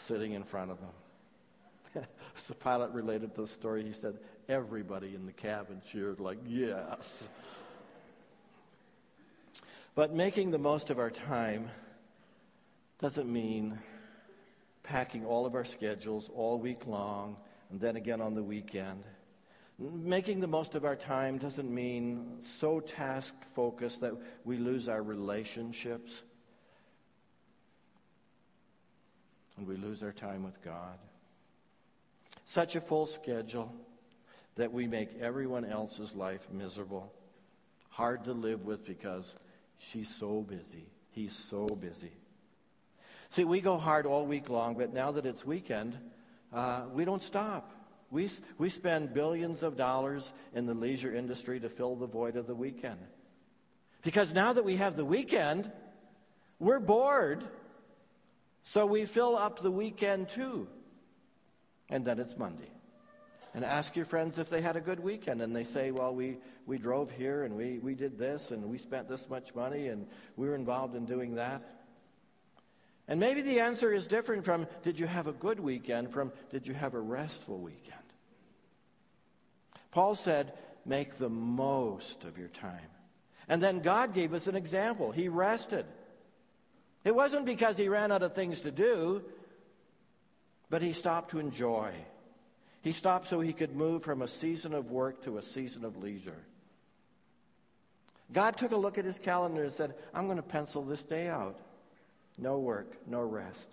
sitting 0.05 0.33
in 0.33 0.43
front 0.43 0.71
of 0.71 0.79
them. 0.79 2.05
the 2.47 2.55
pilot 2.59 2.91
related 2.91 3.35
the 3.35 3.47
story. 3.47 3.83
He 3.83 3.91
said, 3.91 4.17
Everybody 4.49 5.15
in 5.15 5.25
the 5.25 5.33
cabin 5.33 5.81
cheered, 5.91 6.19
like, 6.19 6.37
yes. 6.47 7.27
But 9.95 10.13
making 10.13 10.51
the 10.51 10.59
most 10.59 10.89
of 10.89 10.99
our 10.99 11.09
time 11.09 11.69
doesn't 12.99 13.31
mean 13.31 13.79
packing 14.83 15.25
all 15.25 15.45
of 15.45 15.53
our 15.53 15.65
schedules 15.65 16.29
all 16.33 16.59
week 16.59 16.87
long 16.87 17.35
and 17.71 17.79
then 17.81 17.95
again 17.95 18.21
on 18.21 18.33
the 18.33 18.43
weekend. 18.43 19.03
Making 19.79 20.39
the 20.39 20.47
most 20.47 20.75
of 20.75 20.85
our 20.85 20.95
time 20.95 21.37
doesn't 21.37 21.69
mean 21.69 22.37
so 22.41 22.79
task 22.79 23.35
focused 23.53 24.01
that 24.01 24.13
we 24.45 24.57
lose 24.57 24.87
our 24.87 25.03
relationships 25.03 26.23
and 29.57 29.67
we 29.67 29.75
lose 29.75 30.03
our 30.03 30.11
time 30.11 30.43
with 30.43 30.61
God. 30.63 30.97
Such 32.45 32.75
a 32.75 32.81
full 32.81 33.07
schedule 33.07 33.73
that 34.55 34.71
we 34.71 34.87
make 34.87 35.09
everyone 35.19 35.65
else's 35.65 36.15
life 36.15 36.47
miserable, 36.51 37.11
hard 37.89 38.25
to 38.25 38.33
live 38.33 38.65
with 38.65 38.85
because 38.85 39.35
she's 39.79 40.13
so 40.13 40.41
busy, 40.41 40.85
he's 41.11 41.35
so 41.35 41.67
busy. 41.67 42.11
See, 43.29 43.43
we 43.43 43.59
go 43.59 43.77
hard 43.77 44.05
all 44.05 44.25
week 44.25 44.49
long, 44.49 44.75
but 44.75 44.93
now 44.93 45.11
that 45.11 45.25
it's 45.25 45.45
weekend, 45.45 45.97
uh, 46.53 46.83
we 46.93 47.03
don't 47.03 47.21
stop. 47.21 47.71
We, 48.09 48.29
we 48.57 48.69
spend 48.69 49.13
billions 49.13 49.63
of 49.63 49.75
dollars 49.75 50.31
in 50.55 50.65
the 50.65 50.73
leisure 50.73 51.13
industry 51.13 51.59
to 51.59 51.69
fill 51.69 51.95
the 51.95 52.07
void 52.07 52.37
of 52.37 52.47
the 52.47 52.55
weekend. 52.55 52.99
Because 54.01 54.33
now 54.33 54.53
that 54.53 54.63
we 54.63 54.77
have 54.77 54.95
the 54.95 55.03
weekend, 55.03 55.69
we're 56.59 56.79
bored 56.79 57.43
so 58.69 58.85
we 58.85 59.05
fill 59.05 59.37
up 59.37 59.61
the 59.61 59.71
weekend 59.71 60.27
too. 60.27 60.67
And 61.87 62.03
then 62.03 62.19
it's 62.19 62.37
Monday. 62.37 62.69
And 63.53 63.63
ask 63.63 63.95
your 63.95 64.03
friends 64.03 64.37
if 64.39 64.49
they 64.49 64.59
had 64.59 64.75
a 64.75 64.81
good 64.81 64.99
weekend. 64.99 65.41
And 65.41 65.55
they 65.55 65.63
say, 65.63 65.91
well, 65.91 66.13
we, 66.13 66.37
we 66.65 66.77
drove 66.77 67.09
here 67.09 67.43
and 67.43 67.55
we, 67.55 67.79
we 67.79 67.95
did 67.95 68.19
this 68.19 68.51
and 68.51 68.65
we 68.65 68.77
spent 68.77 69.07
this 69.07 69.29
much 69.29 69.55
money 69.55 69.87
and 69.87 70.05
we 70.35 70.49
were 70.49 70.55
involved 70.55 70.95
in 70.95 71.05
doing 71.05 71.35
that. 71.35 71.61
And 73.07 73.21
maybe 73.21 73.41
the 73.41 73.61
answer 73.61 73.93
is 73.93 74.05
different 74.05 74.43
from 74.43 74.67
did 74.83 74.99
you 74.99 75.07
have 75.07 75.27
a 75.27 75.33
good 75.33 75.61
weekend 75.61 76.11
from 76.11 76.33
did 76.49 76.67
you 76.67 76.73
have 76.73 76.93
a 76.93 76.99
restful 76.99 77.59
weekend? 77.59 77.95
Paul 79.91 80.13
said, 80.15 80.51
make 80.85 81.17
the 81.17 81.29
most 81.29 82.25
of 82.25 82.37
your 82.37 82.49
time. 82.49 82.89
And 83.47 83.63
then 83.63 83.79
God 83.79 84.13
gave 84.13 84.33
us 84.33 84.47
an 84.47 84.57
example. 84.57 85.13
He 85.13 85.29
rested. 85.29 85.85
It 87.07 87.15
wasn't 87.15 87.45
because 87.45 87.77
he 87.77 87.87
ran 87.87 88.11
out 88.11 88.21
of 88.21 88.35
things 88.35 88.59
to 88.61 88.69
do, 88.69 89.23
but 90.69 90.81
he 90.81 90.91
stopped 90.91 91.31
to 91.31 91.39
enjoy. 91.39 91.93
He 92.81 92.91
stopped 92.91 93.27
so 93.27 93.39
he 93.39 93.53
could 93.53 93.73
move 93.73 94.03
from 94.03 94.21
a 94.21 94.27
season 94.27 94.73
of 94.73 94.91
work 94.91 95.23
to 95.23 95.37
a 95.37 95.41
season 95.41 95.85
of 95.85 96.03
leisure. 96.03 96.43
God 98.33 98.57
took 98.57 98.73
a 98.73 98.75
look 98.75 98.97
at 98.97 99.05
his 99.05 99.19
calendar 99.19 99.63
and 99.63 99.71
said, 99.71 99.95
I'm 100.13 100.25
going 100.25 100.35
to 100.35 100.43
pencil 100.43 100.81
this 100.83 101.05
day 101.05 101.29
out. 101.29 101.57
No 102.37 102.59
work, 102.59 102.91
no 103.07 103.21
rest. 103.21 103.69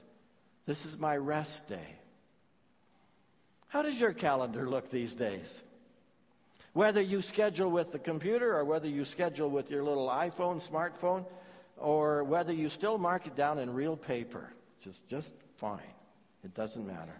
This 0.65 0.87
is 0.87 0.97
my 0.97 1.17
rest 1.17 1.67
day. 1.67 1.97
How 3.67 3.83
does 3.83 3.99
your 3.99 4.13
calendar 4.13 4.71
look 4.71 4.93
these 4.93 5.17
days? 5.17 5.61
Whether 6.73 7.03
you 7.03 7.21
schedule 7.21 7.69
with 7.69 7.91
the 7.91 7.99
computer 7.99 8.57
or 8.57 8.65
whether 8.65 8.89
you 8.89 9.05
schedule 9.05 9.51
with 9.51 9.73
your 9.73 9.83
little 9.83 10.09
iPhone, 10.09 10.63
smartphone, 10.63 11.25
or 11.77 12.25
whether 12.25 12.53
you 12.53 12.69
still 12.69 12.99
mark 12.99 13.27
it 13.27 13.37
down 13.37 13.59
in 13.59 13.73
real 13.73 13.97
paper, 13.97 14.53
is 14.87 15.01
just 15.09 15.33
fine. 15.57 15.81
It 16.45 16.55
doesn't 16.55 16.87
matter. 16.87 17.17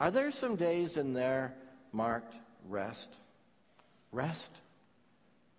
Are 0.00 0.10
there 0.10 0.30
some 0.30 0.56
days 0.56 0.96
in 0.96 1.12
there 1.12 1.54
marked 1.92 2.34
rest? 2.68 3.14
Rest. 4.10 4.50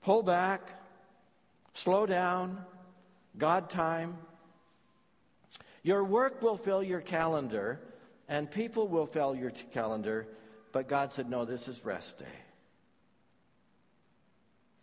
Pull 0.03 0.23
back. 0.23 0.61
Slow 1.73 2.05
down. 2.05 2.65
God 3.37 3.69
time. 3.69 4.17
Your 5.83 6.03
work 6.03 6.41
will 6.41 6.57
fill 6.57 6.83
your 6.83 7.01
calendar, 7.01 7.79
And 8.31 8.49
people 8.49 8.87
will 8.87 9.07
fill 9.07 9.35
your 9.35 9.51
t- 9.51 9.63
calendar, 9.73 10.25
but 10.71 10.87
God 10.87 11.11
said, 11.11 11.29
no, 11.29 11.43
this 11.43 11.67
is 11.67 11.83
rest 11.83 12.19
day. 12.19 12.25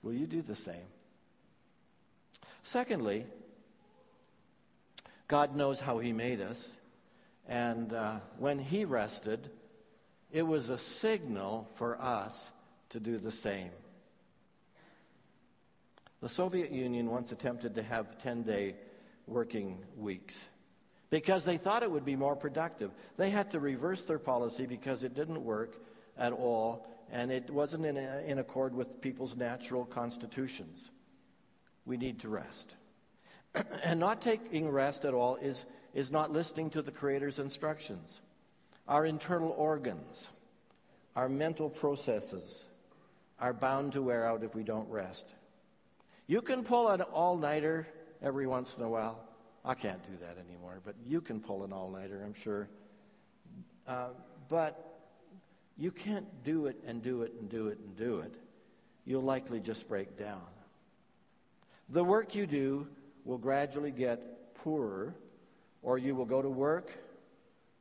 Will 0.02 0.12
you 0.12 0.26
do 0.26 0.42
the 0.42 0.54
same? 0.54 0.86
Secondly, 2.68 3.24
God 5.26 5.56
knows 5.56 5.80
how 5.80 6.00
He 6.00 6.12
made 6.12 6.42
us. 6.42 6.70
And 7.48 7.94
uh, 7.94 8.16
when 8.36 8.58
He 8.58 8.84
rested, 8.84 9.48
it 10.30 10.46
was 10.46 10.68
a 10.68 10.76
signal 10.76 11.66
for 11.76 11.98
us 11.98 12.50
to 12.90 13.00
do 13.00 13.16
the 13.16 13.30
same. 13.30 13.70
The 16.20 16.28
Soviet 16.28 16.70
Union 16.70 17.08
once 17.08 17.32
attempted 17.32 17.74
to 17.76 17.82
have 17.82 18.18
10 18.22 18.42
day 18.42 18.74
working 19.26 19.78
weeks 19.96 20.46
because 21.08 21.46
they 21.46 21.56
thought 21.56 21.82
it 21.82 21.90
would 21.90 22.04
be 22.04 22.16
more 22.16 22.36
productive. 22.36 22.90
They 23.16 23.30
had 23.30 23.50
to 23.52 23.60
reverse 23.60 24.04
their 24.04 24.18
policy 24.18 24.66
because 24.66 25.04
it 25.04 25.14
didn't 25.14 25.42
work 25.42 25.74
at 26.18 26.34
all 26.34 26.86
and 27.10 27.32
it 27.32 27.48
wasn't 27.48 27.86
in, 27.86 27.96
in 27.96 28.38
accord 28.38 28.74
with 28.74 29.00
people's 29.00 29.38
natural 29.38 29.86
constitutions. 29.86 30.90
We 31.88 31.96
need 31.96 32.20
to 32.20 32.28
rest. 32.28 32.74
and 33.82 33.98
not 33.98 34.20
taking 34.20 34.68
rest 34.68 35.06
at 35.06 35.14
all 35.14 35.36
is, 35.36 35.64
is 35.94 36.10
not 36.10 36.30
listening 36.30 36.68
to 36.70 36.82
the 36.82 36.90
Creator's 36.90 37.38
instructions. 37.38 38.20
Our 38.86 39.06
internal 39.06 39.54
organs, 39.56 40.28
our 41.16 41.30
mental 41.30 41.70
processes 41.70 42.66
are 43.40 43.54
bound 43.54 43.94
to 43.94 44.02
wear 44.02 44.26
out 44.26 44.44
if 44.44 44.54
we 44.54 44.64
don't 44.64 44.88
rest. 44.90 45.32
You 46.26 46.42
can 46.42 46.62
pull 46.62 46.88
an 46.88 47.00
all 47.00 47.38
nighter 47.38 47.88
every 48.22 48.46
once 48.46 48.76
in 48.76 48.82
a 48.82 48.88
while. 48.88 49.18
I 49.64 49.72
can't 49.72 50.02
do 50.02 50.18
that 50.20 50.36
anymore, 50.46 50.80
but 50.84 50.94
you 51.06 51.22
can 51.22 51.40
pull 51.40 51.64
an 51.64 51.72
all 51.72 51.90
nighter, 51.90 52.22
I'm 52.22 52.34
sure. 52.34 52.68
Uh, 53.86 54.08
but 54.50 55.00
you 55.78 55.90
can't 55.90 56.26
do 56.44 56.66
it 56.66 56.76
and 56.86 57.02
do 57.02 57.22
it 57.22 57.32
and 57.40 57.48
do 57.48 57.68
it 57.68 57.78
and 57.78 57.96
do 57.96 58.18
it. 58.18 58.34
You'll 59.06 59.22
likely 59.22 59.60
just 59.60 59.88
break 59.88 60.18
down. 60.18 60.42
The 61.90 62.04
work 62.04 62.34
you 62.34 62.46
do 62.46 62.86
will 63.24 63.38
gradually 63.38 63.90
get 63.90 64.54
poorer, 64.54 65.14
or 65.82 65.98
you 65.98 66.14
will 66.14 66.26
go 66.26 66.42
to 66.42 66.48
work, 66.48 66.90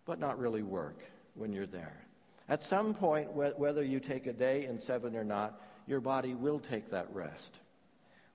but 0.06 0.20
not 0.20 0.40
really 0.40 0.64
work 0.64 1.04
when 1.34 1.52
you're 1.52 1.66
there. 1.66 2.06
At 2.50 2.64
some 2.64 2.94
point, 2.94 3.34
whether 3.34 3.84
you 3.84 4.00
take 4.00 4.26
a 4.28 4.34
day 4.34 4.66
in 4.66 4.80
seven 4.80 5.16
or 5.16 5.26
not, 5.26 5.62
your 5.86 6.00
body 6.00 6.34
will 6.34 6.60
take 6.60 6.90
that 6.92 7.08
rest. 7.14 7.60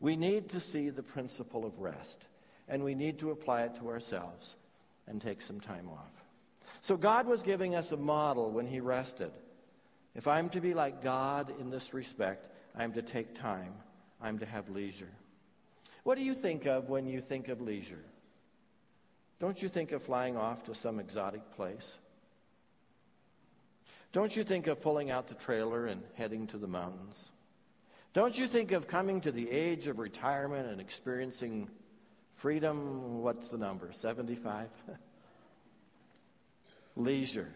We 0.01 0.17
need 0.17 0.51
to 0.51 0.61
see 0.61 0.91
the 0.91 1.03
principle 1.03 1.65
of 1.65 1.79
rest, 1.79 2.27
and 2.69 2.85
we 2.85 2.95
need 2.95 3.19
to 3.21 3.31
apply 3.31 3.63
it 3.63 3.75
to 3.77 3.89
ourselves 3.89 4.57
and 5.07 5.21
take 5.21 5.41
some 5.41 5.61
time 5.61 5.89
off. 5.89 6.25
So, 6.81 6.97
God 6.97 7.27
was 7.27 7.43
giving 7.43 7.75
us 7.75 7.93
a 7.93 7.97
model 7.97 8.51
when 8.51 8.67
He 8.67 8.81
rested. 8.81 9.31
If 10.15 10.27
I'm 10.27 10.49
to 10.51 10.61
be 10.61 10.75
like 10.75 11.03
God 11.03 11.53
in 11.59 11.71
this 11.71 11.95
respect, 11.95 12.47
I'm 12.77 12.93
to 12.93 13.03
take 13.03 13.35
time, 13.35 13.73
I'm 14.21 14.39
to 14.41 14.47
have 14.47 14.69
leisure. 14.69 15.13
What 16.03 16.19
do 16.19 16.25
you 16.25 16.35
think 16.35 16.67
of 16.67 16.89
when 16.89 17.07
you 17.07 17.21
think 17.21 17.49
of 17.49 17.61
leisure? 17.61 18.05
Don't 19.39 19.61
you 19.61 19.69
think 19.69 19.93
of 19.93 20.03
flying 20.03 20.37
off 20.37 20.65
to 20.65 20.75
some 20.75 20.99
exotic 20.99 21.43
place? 21.57 21.95
Don't 24.13 24.37
you 24.37 24.45
think 24.45 24.67
of 24.67 24.81
pulling 24.81 25.11
out 25.11 25.27
the 25.27 25.35
trailer 25.35 25.87
and 25.87 26.03
heading 26.15 26.47
to 26.49 26.59
the 26.59 26.67
mountains? 26.67 27.31
Don't 28.13 28.39
you 28.39 28.47
think 28.47 28.73
of 28.73 28.87
coming 28.87 29.21
to 29.23 29.33
the 29.33 29.51
age 29.51 29.87
of 29.87 29.99
retirement 29.99 30.69
and 30.69 30.81
experiencing 30.81 31.71
freedom? 32.35 33.23
What's 33.23 33.49
the 33.49 33.57
number? 33.57 33.91
75? 33.91 34.69
leisure. 36.97 37.53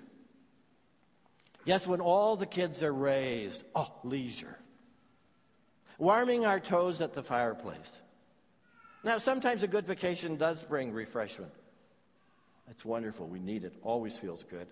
Yes, 1.65 1.87
when 1.87 2.01
all 2.01 2.37
the 2.37 2.47
kids 2.47 2.83
are 2.83 2.95
raised, 2.95 3.65
oh, 3.75 3.93
leisure. 4.03 4.57
Warming 5.99 6.47
our 6.47 6.61
toes 6.61 7.01
at 7.01 7.13
the 7.13 7.23
fireplace. 7.23 8.01
Now, 9.07 9.19
sometimes 9.19 9.63
a 9.63 9.69
good 9.69 9.87
vacation 9.87 10.35
does 10.35 10.65
bring 10.65 10.91
refreshment. 10.91 11.53
It's 12.69 12.85
wonderful. 12.85 13.29
We 13.29 13.39
need 13.39 13.63
it. 13.63 13.73
Always 13.85 14.19
feels 14.19 14.43
good. 14.43 14.67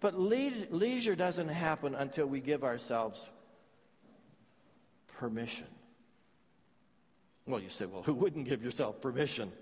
But 0.00 0.18
leisure 0.18 1.14
doesn't 1.14 1.50
happen 1.50 1.94
until 1.94 2.24
we 2.24 2.40
give 2.40 2.64
ourselves 2.64 3.28
permission. 5.18 5.66
Well, 7.46 7.60
you 7.60 7.68
say, 7.68 7.84
well, 7.84 8.02
who 8.02 8.14
wouldn't 8.14 8.48
give 8.48 8.64
yourself 8.64 9.02
permission 9.02 9.52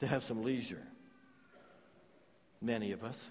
to 0.00 0.08
have 0.08 0.24
some 0.24 0.42
leisure? 0.42 0.82
Many 2.60 2.90
of 2.90 3.04
us. 3.04 3.30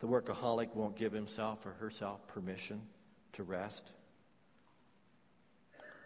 The 0.00 0.06
workaholic 0.06 0.74
won't 0.74 0.96
give 0.96 1.12
himself 1.12 1.66
or 1.66 1.72
herself 1.72 2.26
permission 2.26 2.80
to 3.34 3.42
rest. 3.42 3.92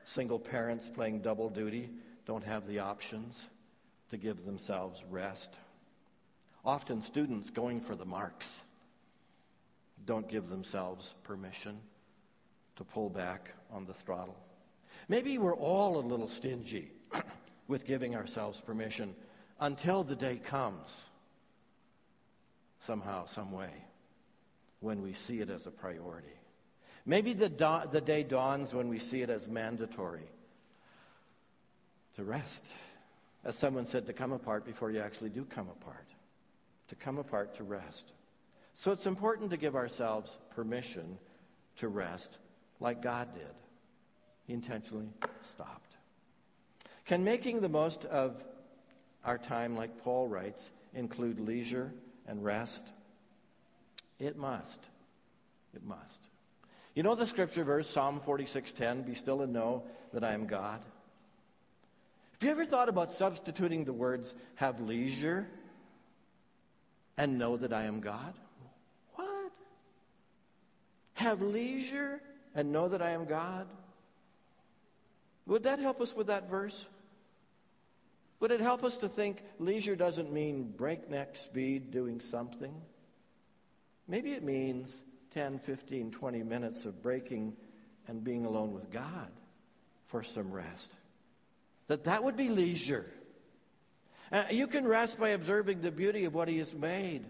Single 0.08 0.38
parents 0.38 0.88
playing 0.88 1.20
double 1.20 1.50
duty 1.50 1.90
don't 2.24 2.42
have 2.42 2.66
the 2.66 2.78
options 2.78 3.46
to 4.08 4.16
give 4.16 4.46
themselves 4.46 5.04
rest. 5.10 5.50
Often, 6.64 7.02
students 7.02 7.50
going 7.50 7.82
for 7.82 7.94
the 7.94 8.06
marks 8.06 8.62
don't 10.06 10.26
give 10.26 10.48
themselves 10.48 11.14
permission 11.24 11.78
to 12.76 12.84
pull 12.84 13.10
back 13.10 13.52
on 13.70 13.84
the 13.84 13.92
throttle. 13.92 14.38
Maybe 15.08 15.36
we're 15.36 15.54
all 15.54 15.98
a 15.98 16.00
little 16.00 16.28
stingy 16.28 16.90
with 17.68 17.84
giving 17.86 18.16
ourselves 18.16 18.62
permission 18.62 19.14
until 19.60 20.04
the 20.04 20.16
day 20.16 20.36
comes, 20.36 21.04
somehow, 22.80 23.26
some 23.26 23.52
way, 23.52 23.72
when 24.80 25.02
we 25.02 25.12
see 25.12 25.40
it 25.40 25.50
as 25.50 25.66
a 25.66 25.70
priority. 25.70 26.37
Maybe 27.08 27.32
the, 27.32 27.48
the 27.90 28.02
day 28.02 28.22
dawns 28.22 28.74
when 28.74 28.88
we 28.88 28.98
see 28.98 29.22
it 29.22 29.30
as 29.30 29.48
mandatory 29.48 30.28
to 32.16 32.22
rest. 32.22 32.66
As 33.46 33.56
someone 33.56 33.86
said, 33.86 34.04
to 34.06 34.12
come 34.12 34.32
apart 34.32 34.66
before 34.66 34.90
you 34.90 35.00
actually 35.00 35.30
do 35.30 35.46
come 35.46 35.68
apart. 35.70 36.06
To 36.88 36.94
come 36.94 37.16
apart 37.16 37.54
to 37.54 37.64
rest. 37.64 38.12
So 38.74 38.92
it's 38.92 39.06
important 39.06 39.50
to 39.52 39.56
give 39.56 39.74
ourselves 39.74 40.36
permission 40.50 41.16
to 41.78 41.88
rest 41.88 42.36
like 42.78 43.00
God 43.00 43.32
did. 43.32 43.54
He 44.46 44.52
intentionally 44.52 45.08
stopped. 45.46 45.96
Can 47.06 47.24
making 47.24 47.62
the 47.62 47.70
most 47.70 48.04
of 48.04 48.44
our 49.24 49.38
time, 49.38 49.76
like 49.76 50.02
Paul 50.02 50.28
writes, 50.28 50.70
include 50.92 51.40
leisure 51.40 51.90
and 52.26 52.44
rest? 52.44 52.84
It 54.18 54.36
must. 54.36 54.80
It 55.74 55.82
must. 55.86 56.28
You 56.98 57.04
know 57.04 57.14
the 57.14 57.28
scripture 57.28 57.62
verse, 57.62 57.88
Psalm 57.88 58.18
46:10, 58.18 59.06
be 59.06 59.14
still 59.14 59.42
and 59.42 59.52
know 59.52 59.84
that 60.12 60.24
I 60.24 60.32
am 60.32 60.48
God? 60.48 60.80
Have 62.32 62.42
you 62.42 62.50
ever 62.50 62.64
thought 62.64 62.88
about 62.88 63.12
substituting 63.12 63.84
the 63.84 63.92
words 63.92 64.34
have 64.56 64.80
leisure 64.80 65.48
and 67.16 67.38
know 67.38 67.56
that 67.56 67.72
I 67.72 67.84
am 67.84 68.00
God? 68.00 68.34
What? 69.14 69.52
Have 71.14 71.40
leisure 71.40 72.20
and 72.56 72.72
know 72.72 72.88
that 72.88 73.00
I 73.00 73.10
am 73.10 73.26
God? 73.26 73.68
Would 75.46 75.62
that 75.62 75.78
help 75.78 76.00
us 76.00 76.16
with 76.16 76.26
that 76.26 76.50
verse? 76.50 76.84
Would 78.40 78.50
it 78.50 78.60
help 78.60 78.82
us 78.82 78.96
to 78.96 79.08
think 79.08 79.44
leisure 79.60 79.94
doesn't 79.94 80.32
mean 80.32 80.74
breakneck 80.76 81.36
speed 81.36 81.92
doing 81.92 82.20
something? 82.20 82.74
Maybe 84.08 84.32
it 84.32 84.42
means 84.42 85.00
10, 85.32 85.58
15, 85.58 86.10
20 86.10 86.42
minutes 86.42 86.84
of 86.84 87.02
breaking 87.02 87.54
and 88.06 88.24
being 88.24 88.44
alone 88.44 88.72
with 88.72 88.90
God 88.90 89.30
for 90.06 90.22
some 90.22 90.50
rest. 90.50 90.94
That 91.88 92.04
that 92.04 92.24
would 92.24 92.36
be 92.36 92.48
leisure. 92.48 93.06
Uh, 94.30 94.44
you 94.50 94.66
can 94.66 94.86
rest 94.86 95.18
by 95.18 95.30
observing 95.30 95.80
the 95.80 95.90
beauty 95.90 96.24
of 96.24 96.34
what 96.34 96.48
He 96.48 96.58
has 96.58 96.74
made. 96.74 97.24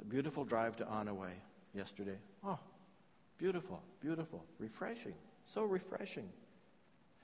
A 0.00 0.04
beautiful 0.04 0.44
drive 0.44 0.76
to 0.76 0.84
Onoway 0.84 1.32
yesterday. 1.74 2.16
Oh, 2.44 2.58
beautiful, 3.38 3.82
beautiful, 4.00 4.44
refreshing, 4.58 5.14
so 5.44 5.64
refreshing. 5.64 6.28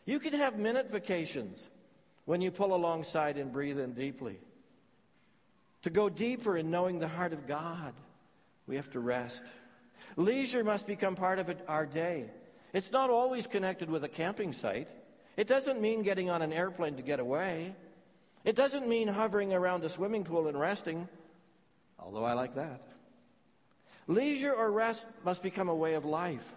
You 0.05 0.19
can 0.19 0.33
have 0.35 0.59
minute 0.59 0.91
vacations 0.91 1.71
when 2.25 2.41
you 2.41 2.51
pull 2.51 2.75
alongside 2.75 3.37
and 3.37 3.53
breathe 3.53 3.79
in 3.79 3.93
deeply. 3.93 4.39
To 5.83 5.91
go 5.91 6.09
deeper 6.09 6.57
in 6.57 6.71
knowing 6.71 6.99
the 6.99 7.09
heart 7.09 7.33
of 7.33 7.47
God, 7.47 7.93
we 8.67 8.77
have 8.77 8.91
to 8.91 9.01
rest. 9.01 9.45
Leisure 10.17 10.65
must 10.65 10.87
become 10.87 11.15
part 11.15 11.39
of 11.39 11.55
our 11.69 11.87
day. 11.87 12.31
It's 12.73 12.93
not 12.93 13.11
always 13.11 13.47
connected 13.47 13.91
with 13.91 14.05
a 14.05 14.09
camping 14.09 14.53
site. 14.53 14.89
It 15.37 15.49
doesn't 15.49 15.81
mean 15.81 16.03
getting 16.03 16.31
on 16.31 16.43
an 16.43 16.53
airplane 16.53 16.97
to 16.97 17.03
get 17.03 17.21
away. 17.21 17.75
It 18.45 18.57
doesn't 18.57 18.89
mean 18.89 19.09
hovering 19.09 19.53
around 19.53 19.85
a 19.85 19.89
swimming 19.89 20.25
pool 20.25 20.49
and 20.49 20.59
resting, 20.59 21.09
although 21.99 22.25
I 22.25 22.33
like 22.33 22.55
that. 22.57 22.83
Leisure 24.07 24.53
or 24.53 24.71
rest 24.71 25.07
must 25.25 25.43
become 25.43 25.69
a 25.69 25.75
way 25.75 25.95
of 25.95 26.05
life. 26.05 26.53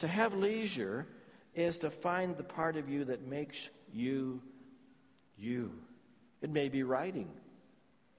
To 0.00 0.08
have 0.08 0.34
leisure 0.34 1.06
is 1.54 1.78
to 1.78 1.90
find 1.90 2.36
the 2.36 2.44
part 2.44 2.76
of 2.76 2.88
you 2.88 3.04
that 3.06 3.26
makes 3.26 3.68
you 3.92 4.40
you. 5.36 5.72
It 6.42 6.50
may 6.50 6.68
be 6.68 6.82
writing. 6.82 7.28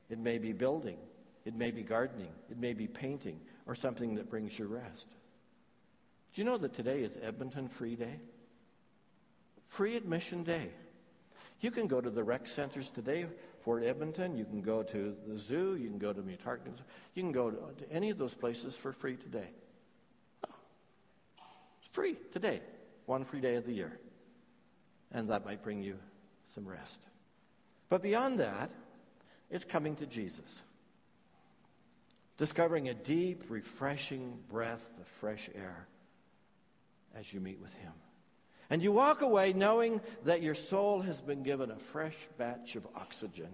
It 0.09 0.19
may 0.19 0.37
be 0.37 0.51
building. 0.51 0.97
It 1.45 1.55
may 1.55 1.71
be 1.71 1.83
gardening. 1.83 2.31
It 2.49 2.57
may 2.57 2.73
be 2.73 2.87
painting 2.87 3.39
or 3.67 3.75
something 3.75 4.15
that 4.15 4.29
brings 4.29 4.57
you 4.57 4.65
rest. 4.65 5.07
Do 6.33 6.41
you 6.41 6.45
know 6.45 6.57
that 6.57 6.73
today 6.73 7.03
is 7.03 7.17
Edmonton 7.21 7.67
Free 7.67 7.95
Day? 7.95 8.19
Free 9.67 9.95
admission 9.95 10.43
day. 10.43 10.69
You 11.61 11.71
can 11.71 11.87
go 11.87 12.01
to 12.01 12.09
the 12.09 12.23
rec 12.23 12.47
centers 12.47 12.89
today, 12.89 13.25
Fort 13.61 13.83
Edmonton. 13.83 14.37
You 14.37 14.45
can 14.45 14.61
go 14.61 14.83
to 14.83 15.15
the 15.27 15.37
zoo. 15.37 15.77
You 15.77 15.89
can 15.89 15.97
go 15.97 16.13
to 16.13 16.21
Muttart. 16.21 16.59
You 17.13 17.23
can 17.23 17.31
go 17.31 17.51
to 17.51 17.91
any 17.91 18.09
of 18.09 18.17
those 18.17 18.33
places 18.33 18.77
for 18.77 18.91
free 18.91 19.15
today. 19.15 19.47
It's 20.43 21.87
free 21.91 22.17
today. 22.33 22.61
One 23.05 23.23
free 23.23 23.39
day 23.39 23.55
of 23.55 23.65
the 23.65 23.73
year. 23.73 23.97
And 25.11 25.29
that 25.29 25.45
might 25.45 25.63
bring 25.63 25.81
you 25.81 25.97
some 26.53 26.67
rest. 26.67 27.01
But 27.89 28.01
beyond 28.01 28.39
that, 28.39 28.71
it's 29.49 29.65
coming 29.65 29.95
to 29.97 30.05
Jesus. 30.05 30.61
Discovering 32.37 32.89
a 32.89 32.93
deep, 32.93 33.43
refreshing 33.49 34.37
breath 34.49 34.89
of 34.99 35.07
fresh 35.07 35.49
air 35.55 35.87
as 37.15 37.33
you 37.33 37.39
meet 37.39 37.61
with 37.61 37.73
Him. 37.75 37.93
And 38.69 38.81
you 38.81 38.91
walk 38.91 39.21
away 39.21 39.53
knowing 39.53 40.01
that 40.23 40.41
your 40.41 40.55
soul 40.55 41.01
has 41.01 41.21
been 41.21 41.43
given 41.43 41.71
a 41.71 41.77
fresh 41.77 42.17
batch 42.37 42.75
of 42.75 42.87
oxygen, 42.95 43.49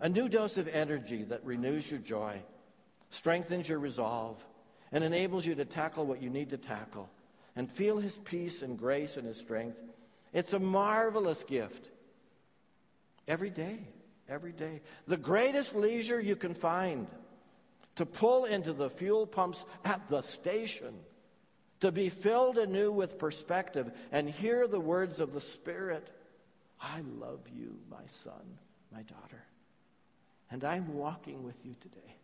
a 0.00 0.08
new 0.08 0.28
dose 0.28 0.56
of 0.56 0.68
energy 0.68 1.24
that 1.24 1.44
renews 1.44 1.90
your 1.90 2.00
joy, 2.00 2.40
strengthens 3.10 3.68
your 3.68 3.78
resolve, 3.78 4.42
and 4.90 5.04
enables 5.04 5.44
you 5.44 5.54
to 5.56 5.64
tackle 5.64 6.06
what 6.06 6.22
you 6.22 6.30
need 6.30 6.50
to 6.50 6.56
tackle 6.56 7.10
and 7.56 7.70
feel 7.70 7.98
His 7.98 8.16
peace 8.18 8.62
and 8.62 8.78
grace 8.78 9.16
and 9.16 9.26
His 9.26 9.38
strength. 9.38 9.78
It's 10.32 10.54
a 10.54 10.58
marvelous 10.58 11.44
gift. 11.44 11.90
Every 13.28 13.50
day, 13.50 13.78
every 14.28 14.52
day. 14.52 14.80
The 15.06 15.16
greatest 15.16 15.74
leisure 15.74 16.20
you 16.20 16.36
can 16.36 16.54
find 16.54 17.06
to 17.96 18.06
pull 18.06 18.44
into 18.44 18.72
the 18.72 18.90
fuel 18.90 19.26
pumps 19.26 19.64
at 19.84 20.08
the 20.08 20.22
station 20.22 20.94
to 21.80 21.90
be 21.90 22.08
filled 22.08 22.58
anew 22.58 22.92
with 22.92 23.18
perspective 23.18 23.90
and 24.12 24.28
hear 24.28 24.68
the 24.68 24.80
words 24.80 25.18
of 25.18 25.32
the 25.32 25.40
Spirit 25.40 26.08
I 26.80 27.00
love 27.18 27.40
you, 27.54 27.78
my 27.90 28.04
son, 28.08 28.58
my 28.92 29.02
daughter, 29.02 29.42
and 30.50 30.64
I'm 30.64 30.94
walking 30.94 31.44
with 31.44 31.58
you 31.64 31.76
today. 31.80 32.16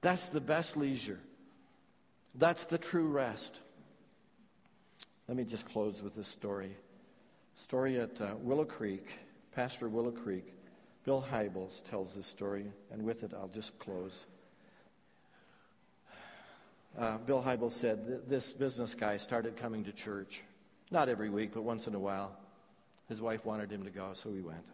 That's 0.00 0.28
the 0.30 0.40
best 0.40 0.76
leisure. 0.76 1.20
That's 2.34 2.66
the 2.66 2.78
true 2.78 3.08
rest. 3.08 3.60
Let 5.28 5.36
me 5.36 5.44
just 5.44 5.68
close 5.68 6.02
with 6.02 6.14
this 6.14 6.28
story. 6.28 6.76
Story 7.56 7.98
at 8.00 8.20
uh, 8.20 8.34
Willow 8.40 8.64
Creek, 8.64 9.06
Pastor 9.52 9.88
Willow 9.88 10.12
Creek. 10.12 10.54
Bill 11.04 11.24
Hybels 11.30 11.82
tells 11.88 12.14
this 12.14 12.26
story, 12.26 12.66
and 12.92 13.02
with 13.02 13.22
it 13.22 13.32
I'll 13.34 13.48
just 13.48 13.78
close 13.78 14.26
uh, 16.98 17.16
Bill 17.18 17.42
Hybels 17.42 17.74
said 17.74 18.28
this 18.28 18.52
business 18.52 18.94
guy 18.94 19.18
started 19.18 19.56
coming 19.56 19.84
to 19.84 19.92
church. 19.92 20.42
Not 20.90 21.08
every 21.08 21.30
week, 21.30 21.52
but 21.54 21.62
once 21.62 21.86
in 21.86 21.94
a 21.94 21.98
while. 21.98 22.36
His 23.08 23.22
wife 23.22 23.44
wanted 23.44 23.70
him 23.70 23.84
to 23.84 23.90
go, 23.90 24.10
so 24.14 24.32
he 24.32 24.40
went. 24.40 24.64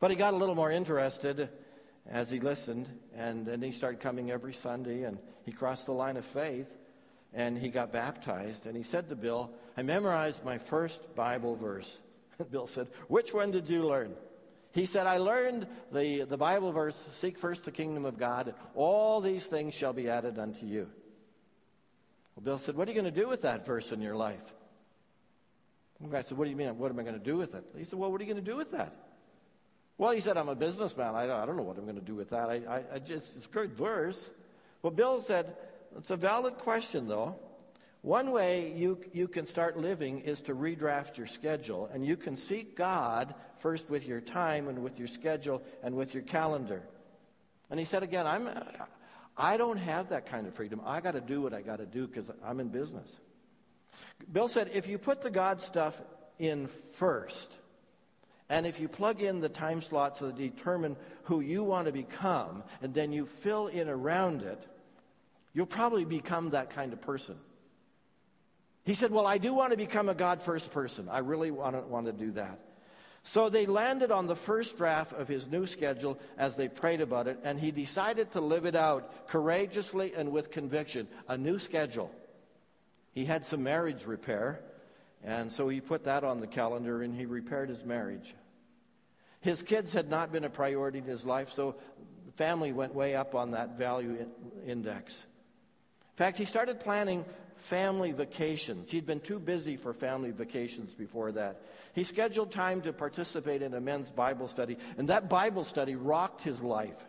But 0.00 0.10
he 0.10 0.16
got 0.16 0.34
a 0.34 0.36
little 0.36 0.54
more 0.54 0.70
interested 0.70 1.48
as 2.08 2.30
he 2.30 2.40
listened, 2.40 2.88
and, 3.14 3.46
then 3.46 3.62
he 3.62 3.70
started 3.70 4.00
coming 4.00 4.30
every 4.30 4.54
Sunday, 4.54 5.04
and 5.04 5.18
he 5.44 5.52
crossed 5.52 5.86
the 5.86 5.92
line 5.92 6.16
of 6.16 6.24
faith, 6.24 6.66
and 7.32 7.56
he 7.56 7.68
got 7.68 7.92
baptized. 7.92 8.66
And 8.66 8.76
he 8.76 8.82
said 8.82 9.08
to 9.10 9.16
Bill, 9.16 9.50
I 9.76 9.82
memorized 9.82 10.44
my 10.44 10.58
first 10.58 11.14
Bible 11.14 11.54
verse. 11.54 11.98
Bill 12.50 12.66
said, 12.66 12.88
Which 13.08 13.32
one 13.32 13.50
did 13.50 13.68
you 13.68 13.86
learn? 13.86 14.14
He 14.72 14.86
said, 14.86 15.06
I 15.06 15.18
learned 15.18 15.66
the, 15.92 16.22
the 16.22 16.36
Bible 16.36 16.70
verse, 16.72 17.04
Seek 17.14 17.36
first 17.36 17.64
the 17.64 17.72
kingdom 17.72 18.04
of 18.04 18.18
God, 18.18 18.48
and 18.48 18.56
all 18.74 19.20
these 19.20 19.46
things 19.46 19.74
shall 19.74 19.92
be 19.92 20.08
added 20.08 20.38
unto 20.38 20.64
you. 20.64 20.88
Well, 22.36 22.44
Bill 22.44 22.58
said, 22.58 22.76
What 22.76 22.86
are 22.86 22.92
you 22.92 23.00
going 23.00 23.12
to 23.12 23.20
do 23.20 23.28
with 23.28 23.42
that 23.42 23.66
verse 23.66 23.90
in 23.90 24.00
your 24.00 24.14
life? 24.14 24.44
I 26.12 26.22
said, 26.22 26.38
What 26.38 26.44
do 26.44 26.50
you 26.50 26.56
mean? 26.56 26.78
What 26.78 26.90
am 26.90 26.98
I 26.98 27.02
going 27.02 27.18
to 27.18 27.24
do 27.24 27.36
with 27.36 27.54
it? 27.54 27.64
He 27.76 27.84
said, 27.84 27.98
Well, 27.98 28.12
what 28.12 28.20
are 28.20 28.24
you 28.24 28.32
going 28.32 28.44
to 28.44 28.50
do 28.50 28.56
with 28.56 28.70
that? 28.70 28.94
Well, 29.98 30.12
he 30.12 30.20
said, 30.20 30.38
I'm 30.38 30.48
a 30.48 30.54
businessman. 30.54 31.14
I 31.14 31.26
don't, 31.26 31.40
I 31.40 31.44
don't 31.44 31.56
know 31.56 31.62
what 31.62 31.76
I'm 31.76 31.84
going 31.84 31.98
to 31.98 32.04
do 32.04 32.14
with 32.14 32.30
that. 32.30 32.48
I, 32.48 32.62
I, 32.68 32.82
I 32.94 32.98
just, 33.00 33.36
it's 33.36 33.46
a 33.46 33.50
good 33.50 33.72
verse. 33.72 34.30
Well, 34.82 34.92
Bill 34.92 35.20
said, 35.20 35.56
It's 35.98 36.10
a 36.10 36.16
valid 36.16 36.58
question, 36.58 37.08
though. 37.08 37.36
One 38.02 38.30
way 38.30 38.72
you, 38.74 38.98
you 39.12 39.28
can 39.28 39.46
start 39.46 39.76
living 39.76 40.20
is 40.20 40.40
to 40.42 40.54
redraft 40.54 41.18
your 41.18 41.26
schedule, 41.26 41.90
and 41.92 42.04
you 42.04 42.16
can 42.16 42.36
seek 42.36 42.76
God 42.76 43.34
first 43.58 43.90
with 43.90 44.06
your 44.06 44.22
time 44.22 44.68
and 44.68 44.82
with 44.82 44.98
your 44.98 45.08
schedule 45.08 45.62
and 45.82 45.94
with 45.94 46.14
your 46.14 46.22
calendar. 46.22 46.82
And 47.68 47.78
he 47.78 47.84
said 47.84 48.02
again, 48.02 48.26
I'm, 48.26 48.48
I 49.36 49.58
don't 49.58 49.76
have 49.76 50.08
that 50.08 50.26
kind 50.26 50.46
of 50.46 50.54
freedom. 50.54 50.80
I 50.84 51.00
got 51.00 51.12
to 51.12 51.20
do 51.20 51.42
what 51.42 51.52
I 51.52 51.60
got 51.60 51.76
to 51.76 51.86
do 51.86 52.06
because 52.06 52.30
I'm 52.42 52.58
in 52.58 52.68
business. 52.68 53.18
Bill 54.32 54.48
said 54.48 54.70
if 54.72 54.88
you 54.88 54.96
put 54.96 55.20
the 55.20 55.30
God 55.30 55.60
stuff 55.60 56.00
in 56.38 56.68
first, 56.96 57.52
and 58.48 58.66
if 58.66 58.80
you 58.80 58.88
plug 58.88 59.22
in 59.22 59.40
the 59.40 59.48
time 59.48 59.82
slots 59.82 60.20
that 60.20 60.36
determine 60.36 60.96
who 61.24 61.40
you 61.40 61.62
want 61.62 61.86
to 61.86 61.92
become, 61.92 62.64
and 62.82 62.94
then 62.94 63.12
you 63.12 63.26
fill 63.26 63.66
in 63.66 63.88
around 63.88 64.42
it, 64.42 64.66
you'll 65.52 65.66
probably 65.66 66.06
become 66.06 66.50
that 66.50 66.70
kind 66.70 66.94
of 66.94 67.00
person. 67.02 67.36
He 68.84 68.94
said, 68.94 69.10
Well, 69.10 69.26
I 69.26 69.38
do 69.38 69.52
want 69.52 69.72
to 69.72 69.76
become 69.76 70.08
a 70.08 70.14
God 70.14 70.42
first 70.42 70.70
person. 70.70 71.08
I 71.10 71.18
really 71.18 71.50
want 71.50 71.76
to, 71.76 71.82
want 71.82 72.06
to 72.06 72.12
do 72.12 72.30
that. 72.32 72.58
So 73.22 73.48
they 73.50 73.66
landed 73.66 74.10
on 74.10 74.26
the 74.26 74.36
first 74.36 74.78
draft 74.78 75.12
of 75.12 75.28
his 75.28 75.46
new 75.46 75.66
schedule 75.66 76.18
as 76.38 76.56
they 76.56 76.68
prayed 76.68 77.02
about 77.02 77.28
it, 77.28 77.38
and 77.44 77.60
he 77.60 77.70
decided 77.70 78.32
to 78.32 78.40
live 78.40 78.64
it 78.64 78.74
out 78.74 79.28
courageously 79.28 80.14
and 80.14 80.32
with 80.32 80.50
conviction. 80.50 81.06
A 81.28 81.36
new 81.36 81.58
schedule. 81.58 82.10
He 83.12 83.24
had 83.26 83.44
some 83.44 83.62
marriage 83.62 84.06
repair, 84.06 84.60
and 85.22 85.52
so 85.52 85.68
he 85.68 85.80
put 85.80 86.04
that 86.04 86.24
on 86.24 86.40
the 86.40 86.46
calendar 86.46 87.02
and 87.02 87.14
he 87.14 87.26
repaired 87.26 87.68
his 87.68 87.84
marriage. 87.84 88.34
His 89.40 89.62
kids 89.62 89.92
had 89.92 90.08
not 90.08 90.32
been 90.32 90.44
a 90.44 90.50
priority 90.50 90.98
in 90.98 91.04
his 91.04 91.26
life, 91.26 91.50
so 91.50 91.76
the 92.26 92.32
family 92.32 92.72
went 92.72 92.94
way 92.94 93.14
up 93.16 93.34
on 93.34 93.50
that 93.50 93.76
value 93.76 94.26
index. 94.66 95.26
In 96.12 96.16
fact, 96.16 96.38
he 96.38 96.44
started 96.44 96.80
planning 96.80 97.24
family 97.60 98.12
vacations. 98.12 98.90
He'd 98.90 99.06
been 99.06 99.20
too 99.20 99.38
busy 99.38 99.76
for 99.76 99.92
family 99.92 100.30
vacations 100.30 100.94
before 100.94 101.32
that. 101.32 101.62
He 101.94 102.04
scheduled 102.04 102.50
time 102.50 102.82
to 102.82 102.92
participate 102.92 103.62
in 103.62 103.74
a 103.74 103.80
men's 103.80 104.10
Bible 104.10 104.48
study, 104.48 104.76
and 104.98 105.08
that 105.08 105.28
Bible 105.28 105.64
study 105.64 105.96
rocked 105.96 106.42
his 106.42 106.62
life. 106.62 107.06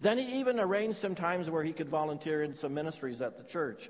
Then 0.00 0.18
he 0.18 0.40
even 0.40 0.60
arranged 0.60 0.98
some 0.98 1.14
times 1.14 1.50
where 1.50 1.62
he 1.62 1.72
could 1.72 1.88
volunteer 1.88 2.42
in 2.42 2.54
some 2.54 2.74
ministries 2.74 3.20
at 3.20 3.36
the 3.36 3.44
church. 3.44 3.88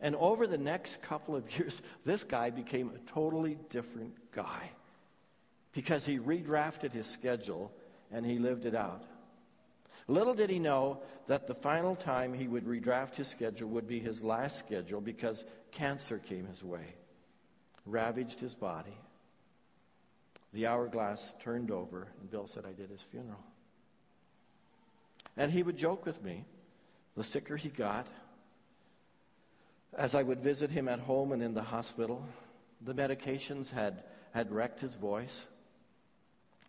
And 0.00 0.14
over 0.16 0.46
the 0.46 0.58
next 0.58 1.02
couple 1.02 1.34
of 1.34 1.50
years, 1.58 1.80
this 2.04 2.24
guy 2.24 2.50
became 2.50 2.90
a 2.90 3.10
totally 3.10 3.58
different 3.70 4.14
guy 4.32 4.70
because 5.72 6.04
he 6.04 6.18
redrafted 6.18 6.92
his 6.92 7.06
schedule 7.06 7.72
and 8.12 8.24
he 8.24 8.38
lived 8.38 8.66
it 8.66 8.74
out. 8.74 9.02
Little 10.08 10.34
did 10.34 10.50
he 10.50 10.58
know 10.58 11.00
that 11.26 11.46
the 11.46 11.54
final 11.54 11.96
time 11.96 12.32
he 12.32 12.46
would 12.46 12.64
redraft 12.64 13.16
his 13.16 13.28
schedule 13.28 13.68
would 13.70 13.88
be 13.88 13.98
his 13.98 14.22
last 14.22 14.58
schedule 14.58 15.00
because 15.00 15.44
cancer 15.72 16.18
came 16.18 16.46
his 16.46 16.62
way, 16.62 16.94
ravaged 17.84 18.38
his 18.38 18.54
body. 18.54 18.96
The 20.52 20.68
hourglass 20.68 21.34
turned 21.40 21.70
over, 21.70 22.06
and 22.20 22.30
Bill 22.30 22.46
said, 22.46 22.64
I 22.64 22.72
did 22.72 22.90
his 22.90 23.02
funeral. 23.02 23.42
And 25.36 25.50
he 25.50 25.62
would 25.62 25.76
joke 25.76 26.06
with 26.06 26.22
me 26.22 26.44
the 27.16 27.24
sicker 27.24 27.56
he 27.56 27.68
got, 27.68 28.06
as 29.96 30.14
I 30.14 30.22
would 30.22 30.40
visit 30.40 30.70
him 30.70 30.88
at 30.88 31.00
home 31.00 31.32
and 31.32 31.42
in 31.42 31.54
the 31.54 31.62
hospital, 31.62 32.24
the 32.80 32.94
medications 32.94 33.70
had, 33.70 34.04
had 34.32 34.52
wrecked 34.52 34.80
his 34.80 34.94
voice. 34.94 35.46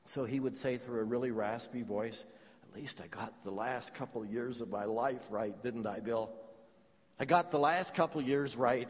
So 0.06 0.24
he 0.24 0.40
would 0.40 0.56
say 0.56 0.78
through 0.78 1.02
a 1.02 1.04
really 1.04 1.32
raspy 1.32 1.84
voice, 1.84 2.24
least 2.78 3.02
I 3.02 3.08
got 3.08 3.44
the 3.44 3.52
last 3.52 3.96
couple 3.96 4.22
of 4.22 4.32
years 4.32 4.62
of 4.62 4.70
my 4.70 4.86
life 4.86 5.26
right, 5.32 5.62
didn't 5.64 5.88
I, 5.88 6.00
Bill? 6.00 6.30
I 7.20 7.26
got 7.26 7.50
the 7.50 7.58
last 7.58 7.96
couple 7.96 8.22
of 8.22 8.28
years 8.28 8.56
right. 8.56 8.90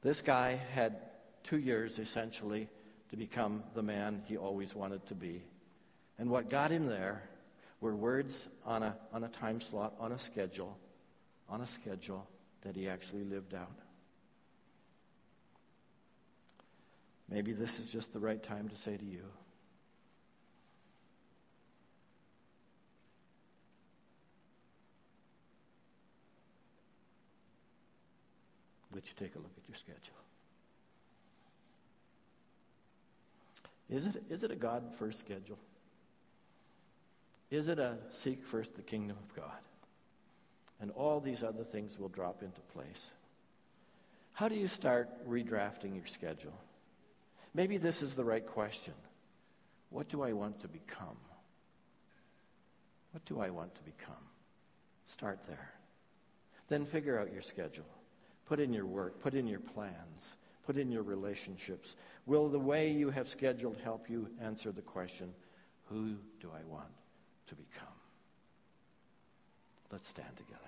This 0.00 0.22
guy 0.22 0.58
had 0.72 0.96
two 1.42 1.58
years 1.58 1.98
essentially 1.98 2.68
to 3.10 3.16
become 3.16 3.62
the 3.74 3.82
man 3.82 4.22
he 4.26 4.38
always 4.38 4.74
wanted 4.74 5.04
to 5.08 5.14
be. 5.14 5.42
And 6.18 6.30
what 6.30 6.48
got 6.48 6.70
him 6.70 6.86
there 6.86 7.22
were 7.82 7.94
words 7.94 8.48
on 8.64 8.82
a, 8.82 8.96
on 9.12 9.24
a 9.24 9.28
time 9.28 9.60
slot, 9.60 9.92
on 10.00 10.12
a 10.12 10.18
schedule, 10.18 10.78
on 11.50 11.60
a 11.60 11.66
schedule 11.66 12.26
that 12.62 12.76
he 12.76 12.88
actually 12.88 13.24
lived 13.24 13.52
out. 13.52 13.76
Maybe 17.28 17.52
this 17.52 17.78
is 17.78 17.92
just 17.92 18.14
the 18.14 18.20
right 18.20 18.42
time 18.42 18.70
to 18.70 18.76
say 18.76 18.96
to 18.96 19.04
you 19.04 19.24
You 29.06 29.12
take 29.18 29.34
a 29.34 29.38
look 29.38 29.52
at 29.56 29.68
your 29.68 29.76
schedule? 29.76 30.14
Is 33.88 34.06
it, 34.06 34.22
is 34.30 34.42
it 34.44 34.50
a 34.50 34.56
God 34.56 34.84
first 34.98 35.18
schedule? 35.18 35.58
Is 37.50 37.68
it 37.68 37.78
a 37.78 37.96
seek 38.10 38.44
first 38.44 38.76
the 38.76 38.82
kingdom 38.82 39.16
of 39.16 39.34
God? 39.34 39.58
And 40.80 40.92
all 40.92 41.20
these 41.20 41.42
other 41.42 41.64
things 41.64 41.98
will 41.98 42.08
drop 42.08 42.42
into 42.42 42.60
place. 42.72 43.10
How 44.32 44.48
do 44.48 44.54
you 44.54 44.68
start 44.68 45.08
redrafting 45.28 45.94
your 45.94 46.06
schedule? 46.06 46.56
Maybe 47.52 47.76
this 47.76 48.00
is 48.00 48.14
the 48.14 48.24
right 48.24 48.46
question. 48.46 48.94
What 49.90 50.08
do 50.08 50.22
I 50.22 50.32
want 50.32 50.60
to 50.60 50.68
become? 50.68 51.16
What 53.10 53.24
do 53.24 53.40
I 53.40 53.50
want 53.50 53.74
to 53.74 53.82
become? 53.82 54.14
Start 55.08 55.40
there. 55.48 55.72
Then 56.68 56.86
figure 56.86 57.18
out 57.18 57.32
your 57.32 57.42
schedule. 57.42 57.84
Put 58.50 58.58
in 58.58 58.72
your 58.72 58.84
work, 58.84 59.22
put 59.22 59.34
in 59.34 59.46
your 59.46 59.60
plans, 59.60 60.34
put 60.66 60.76
in 60.76 60.90
your 60.90 61.04
relationships. 61.04 61.94
Will 62.26 62.48
the 62.48 62.58
way 62.58 62.90
you 62.90 63.08
have 63.08 63.28
scheduled 63.28 63.76
help 63.84 64.10
you 64.10 64.28
answer 64.42 64.72
the 64.72 64.82
question, 64.82 65.32
who 65.84 66.16
do 66.40 66.50
I 66.52 66.64
want 66.68 66.90
to 67.46 67.54
become? 67.54 67.86
Let's 69.92 70.08
stand 70.08 70.36
together. 70.36 70.58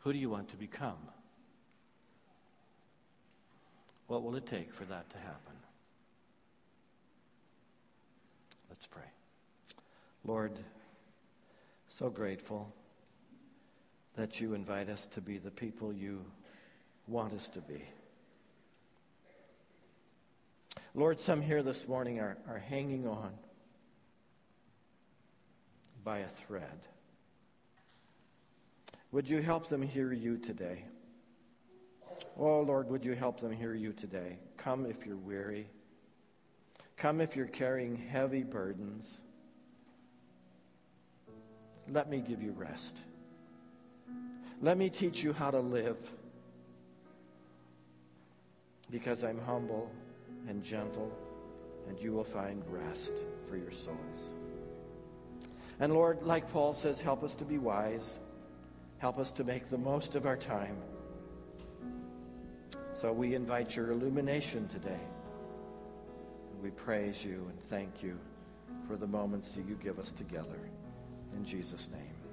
Who 0.00 0.12
do 0.12 0.18
you 0.18 0.28
want 0.28 0.48
to 0.48 0.56
become? 0.56 0.98
What 4.06 4.22
will 4.22 4.36
it 4.36 4.46
take 4.46 4.72
for 4.72 4.84
that 4.84 5.08
to 5.10 5.18
happen? 5.18 5.54
Let's 8.68 8.86
pray. 8.86 9.02
Lord, 10.24 10.58
so 11.88 12.10
grateful 12.10 12.72
that 14.16 14.40
you 14.40 14.54
invite 14.54 14.88
us 14.88 15.06
to 15.06 15.20
be 15.20 15.38
the 15.38 15.50
people 15.50 15.92
you 15.92 16.24
want 17.06 17.34
us 17.34 17.48
to 17.50 17.60
be. 17.60 17.82
Lord, 20.94 21.18
some 21.18 21.42
here 21.42 21.62
this 21.62 21.88
morning 21.88 22.20
are, 22.20 22.36
are 22.48 22.58
hanging 22.58 23.06
on 23.06 23.32
by 26.04 26.18
a 26.18 26.28
thread. 26.28 26.80
Would 29.10 29.28
you 29.28 29.40
help 29.42 29.68
them 29.68 29.82
hear 29.82 30.12
you 30.12 30.38
today? 30.38 30.84
Oh, 32.36 32.60
Lord, 32.60 32.90
would 32.90 33.04
you 33.04 33.14
help 33.14 33.40
them 33.40 33.52
hear 33.52 33.74
you 33.74 33.92
today? 33.92 34.38
Come 34.56 34.86
if 34.86 35.06
you're 35.06 35.16
weary. 35.16 35.66
Come 36.96 37.20
if 37.20 37.36
you're 37.36 37.46
carrying 37.46 37.96
heavy 37.96 38.42
burdens. 38.42 39.20
Let 41.88 42.08
me 42.08 42.20
give 42.20 42.42
you 42.42 42.52
rest. 42.52 42.96
Let 44.60 44.78
me 44.78 44.88
teach 44.88 45.22
you 45.22 45.32
how 45.32 45.50
to 45.50 45.60
live 45.60 45.98
because 48.90 49.24
I'm 49.24 49.38
humble 49.40 49.90
and 50.48 50.62
gentle, 50.62 51.12
and 51.88 51.98
you 51.98 52.12
will 52.12 52.24
find 52.24 52.62
rest 52.68 53.12
for 53.48 53.56
your 53.56 53.72
souls. 53.72 54.32
And 55.80 55.92
Lord, 55.92 56.22
like 56.22 56.48
Paul 56.50 56.72
says, 56.72 57.00
help 57.00 57.22
us 57.22 57.34
to 57.36 57.44
be 57.44 57.58
wise. 57.58 58.18
Help 58.98 59.18
us 59.18 59.32
to 59.32 59.44
make 59.44 59.68
the 59.68 59.78
most 59.78 60.14
of 60.14 60.26
our 60.26 60.36
time. 60.36 60.76
So 63.04 63.12
we 63.12 63.34
invite 63.34 63.76
your 63.76 63.90
illumination 63.90 64.66
today. 64.68 64.98
We 66.62 66.70
praise 66.70 67.22
you 67.22 67.46
and 67.50 67.62
thank 67.66 68.02
you 68.02 68.18
for 68.88 68.96
the 68.96 69.06
moments 69.06 69.50
that 69.50 69.68
you 69.68 69.74
give 69.74 69.98
us 69.98 70.10
together. 70.10 70.58
In 71.36 71.44
Jesus' 71.44 71.90
name. 71.92 72.23